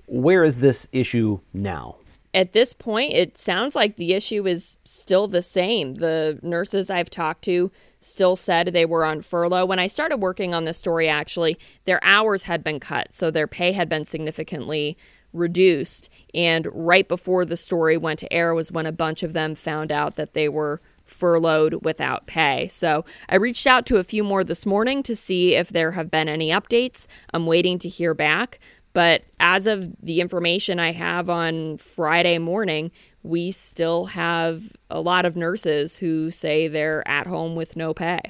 where 0.07 0.45
is 0.45 0.61
this 0.61 0.89
issue 0.93 1.41
now? 1.53 1.97
At 2.39 2.53
this 2.53 2.73
point, 2.73 3.15
it 3.15 3.37
sounds 3.37 3.75
like 3.75 3.97
the 3.97 4.15
issue 4.15 4.47
is 4.47 4.77
still 4.85 5.27
the 5.27 5.43
same. 5.43 5.97
The 5.97 6.39
nurses 6.41 6.89
I've 6.89 7.11
talked 7.11 7.43
to 7.47 7.73
still 8.01 8.37
said 8.37 8.69
they 8.69 8.87
were 8.87 9.05
on 9.05 9.23
furlough. 9.23 9.67
When 9.67 9.81
I 9.81 9.89
started 9.89 10.19
working 10.19 10.55
on 10.55 10.63
this 10.63 10.79
story, 10.79 11.09
actually, 11.09 11.59
their 11.85 11.99
hours 12.05 12.45
had 12.45 12.63
been 12.63 12.79
cut, 12.79 13.13
so 13.13 13.33
their 13.33 13.49
pay 13.49 13.73
had 13.73 13.89
been 13.89 14.05
significantly 14.05 14.97
reduced. 15.33 16.11
And 16.33 16.69
right 16.73 17.09
before 17.09 17.45
the 17.45 17.57
story 17.57 17.97
went 17.97 18.21
to 18.21 18.33
air 18.33 18.55
was 18.55 18.71
when 18.71 18.87
a 18.87 18.93
bunch 18.93 19.25
of 19.25 19.33
them 19.33 19.57
found 19.57 19.91
out 19.91 20.15
that 20.15 20.35
they 20.35 20.49
were 20.49 20.81
furloughed 21.05 21.85
without 21.85 22.29
pay. 22.29 22.69
So 22.69 23.05
I 23.29 23.35
reached 23.35 23.67
out 23.67 23.85
to 23.87 23.97
a 23.97 24.05
few 24.05 24.23
more 24.23 24.45
this 24.45 24.65
morning 24.65 25.03
to 25.03 25.17
see 25.17 25.57
if 25.57 25.71
there 25.71 25.93
have 25.93 26.09
been 26.09 26.29
any 26.29 26.51
updates. 26.51 27.09
I'm 27.35 27.47
waiting 27.47 27.79
to 27.81 27.89
hear 27.89 28.15
back. 28.15 28.61
But 28.93 29.23
as 29.39 29.67
of 29.67 29.95
the 30.03 30.21
information 30.21 30.79
I 30.81 30.93
have 30.93 31.29
on 31.31 31.79
Friday 31.79 32.39
morning, 32.39 32.91
we 33.23 33.51
still 33.51 34.07
have 34.07 34.73
a 34.91 35.01
lot 35.01 35.25
of 35.25 35.37
nurses 35.37 35.99
who 35.99 36.31
say 36.31 36.69
they're 36.69 37.07
at 37.07 37.27
home 37.27 37.55
with 37.55 37.77
no 37.77 37.95
pay. 37.95 38.21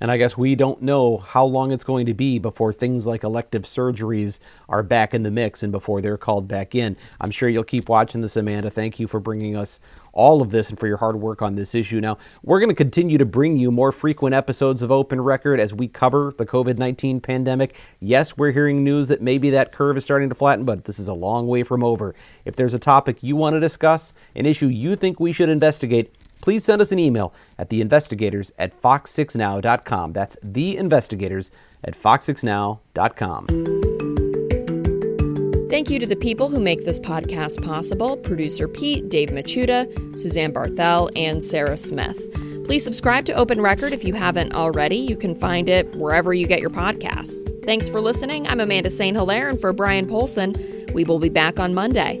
And 0.00 0.10
I 0.10 0.18
guess 0.18 0.36
we 0.36 0.54
don't 0.54 0.82
know 0.82 1.16
how 1.18 1.44
long 1.44 1.72
it's 1.72 1.84
going 1.84 2.06
to 2.06 2.14
be 2.14 2.38
before 2.38 2.72
things 2.72 3.06
like 3.06 3.24
elective 3.24 3.62
surgeries 3.62 4.38
are 4.68 4.82
back 4.82 5.14
in 5.14 5.22
the 5.22 5.30
mix 5.30 5.62
and 5.62 5.72
before 5.72 6.00
they're 6.00 6.18
called 6.18 6.46
back 6.46 6.74
in. 6.74 6.96
I'm 7.20 7.30
sure 7.30 7.48
you'll 7.48 7.64
keep 7.64 7.88
watching 7.88 8.20
this, 8.20 8.36
Amanda. 8.36 8.70
Thank 8.70 9.00
you 9.00 9.06
for 9.06 9.20
bringing 9.20 9.56
us 9.56 9.80
all 10.16 10.40
of 10.40 10.50
this 10.50 10.70
and 10.70 10.80
for 10.80 10.86
your 10.86 10.96
hard 10.96 11.16
work 11.16 11.42
on 11.42 11.54
this 11.54 11.74
issue. 11.74 12.00
Now, 12.00 12.16
we're 12.42 12.58
going 12.58 12.70
to 12.70 12.74
continue 12.74 13.18
to 13.18 13.26
bring 13.26 13.56
you 13.56 13.70
more 13.70 13.92
frequent 13.92 14.34
episodes 14.34 14.80
of 14.80 14.90
Open 14.90 15.20
Record 15.20 15.60
as 15.60 15.74
we 15.74 15.88
cover 15.88 16.34
the 16.36 16.46
COVID 16.46 16.78
19 16.78 17.20
pandemic. 17.20 17.76
Yes, 18.00 18.36
we're 18.36 18.50
hearing 18.50 18.82
news 18.82 19.08
that 19.08 19.20
maybe 19.20 19.50
that 19.50 19.72
curve 19.72 19.98
is 19.98 20.04
starting 20.04 20.30
to 20.30 20.34
flatten, 20.34 20.64
but 20.64 20.86
this 20.86 20.98
is 20.98 21.08
a 21.08 21.14
long 21.14 21.46
way 21.46 21.62
from 21.62 21.84
over. 21.84 22.14
If 22.46 22.56
there's 22.56 22.74
a 22.74 22.78
topic 22.78 23.22
you 23.22 23.36
want 23.36 23.54
to 23.54 23.60
discuss, 23.60 24.14
an 24.34 24.46
issue 24.46 24.68
you 24.68 24.96
think 24.96 25.20
we 25.20 25.32
should 25.32 25.50
investigate, 25.50 26.14
please 26.40 26.64
send 26.64 26.82
us 26.82 26.92
an 26.92 26.98
email 26.98 27.34
at 27.58 27.70
theinvestigators 27.70 28.52
at 28.58 28.80
fox6now.com. 28.80 30.12
That's 30.12 30.36
theinvestigators 30.36 31.50
at 31.84 32.00
fox6now.com. 32.00 33.46
Thank 35.68 35.90
you 35.90 35.98
to 35.98 36.06
the 36.06 36.16
people 36.16 36.48
who 36.48 36.60
make 36.60 36.84
this 36.84 37.00
podcast 37.00 37.62
possible 37.64 38.16
producer 38.16 38.68
Pete, 38.68 39.08
Dave 39.08 39.30
Machuda, 39.30 40.16
Suzanne 40.16 40.52
Barthel, 40.52 41.10
and 41.16 41.42
Sarah 41.42 41.76
Smith. 41.76 42.16
Please 42.64 42.82
subscribe 42.82 43.24
to 43.26 43.32
Open 43.32 43.60
Record 43.60 43.92
if 43.92 44.02
you 44.02 44.14
haven't 44.14 44.54
already. 44.54 44.96
You 44.96 45.16
can 45.16 45.34
find 45.34 45.68
it 45.68 45.94
wherever 45.94 46.32
you 46.32 46.46
get 46.46 46.60
your 46.60 46.70
podcasts. 46.70 47.64
Thanks 47.64 47.88
for 47.88 48.00
listening. 48.00 48.46
I'm 48.46 48.60
Amanda 48.60 48.90
St. 48.90 49.16
Hilaire, 49.16 49.48
and 49.48 49.60
for 49.60 49.72
Bryan 49.72 50.06
Polcyn, 50.06 50.92
we 50.92 51.04
will 51.04 51.18
be 51.18 51.28
back 51.28 51.60
on 51.60 51.74
Monday. 51.74 52.20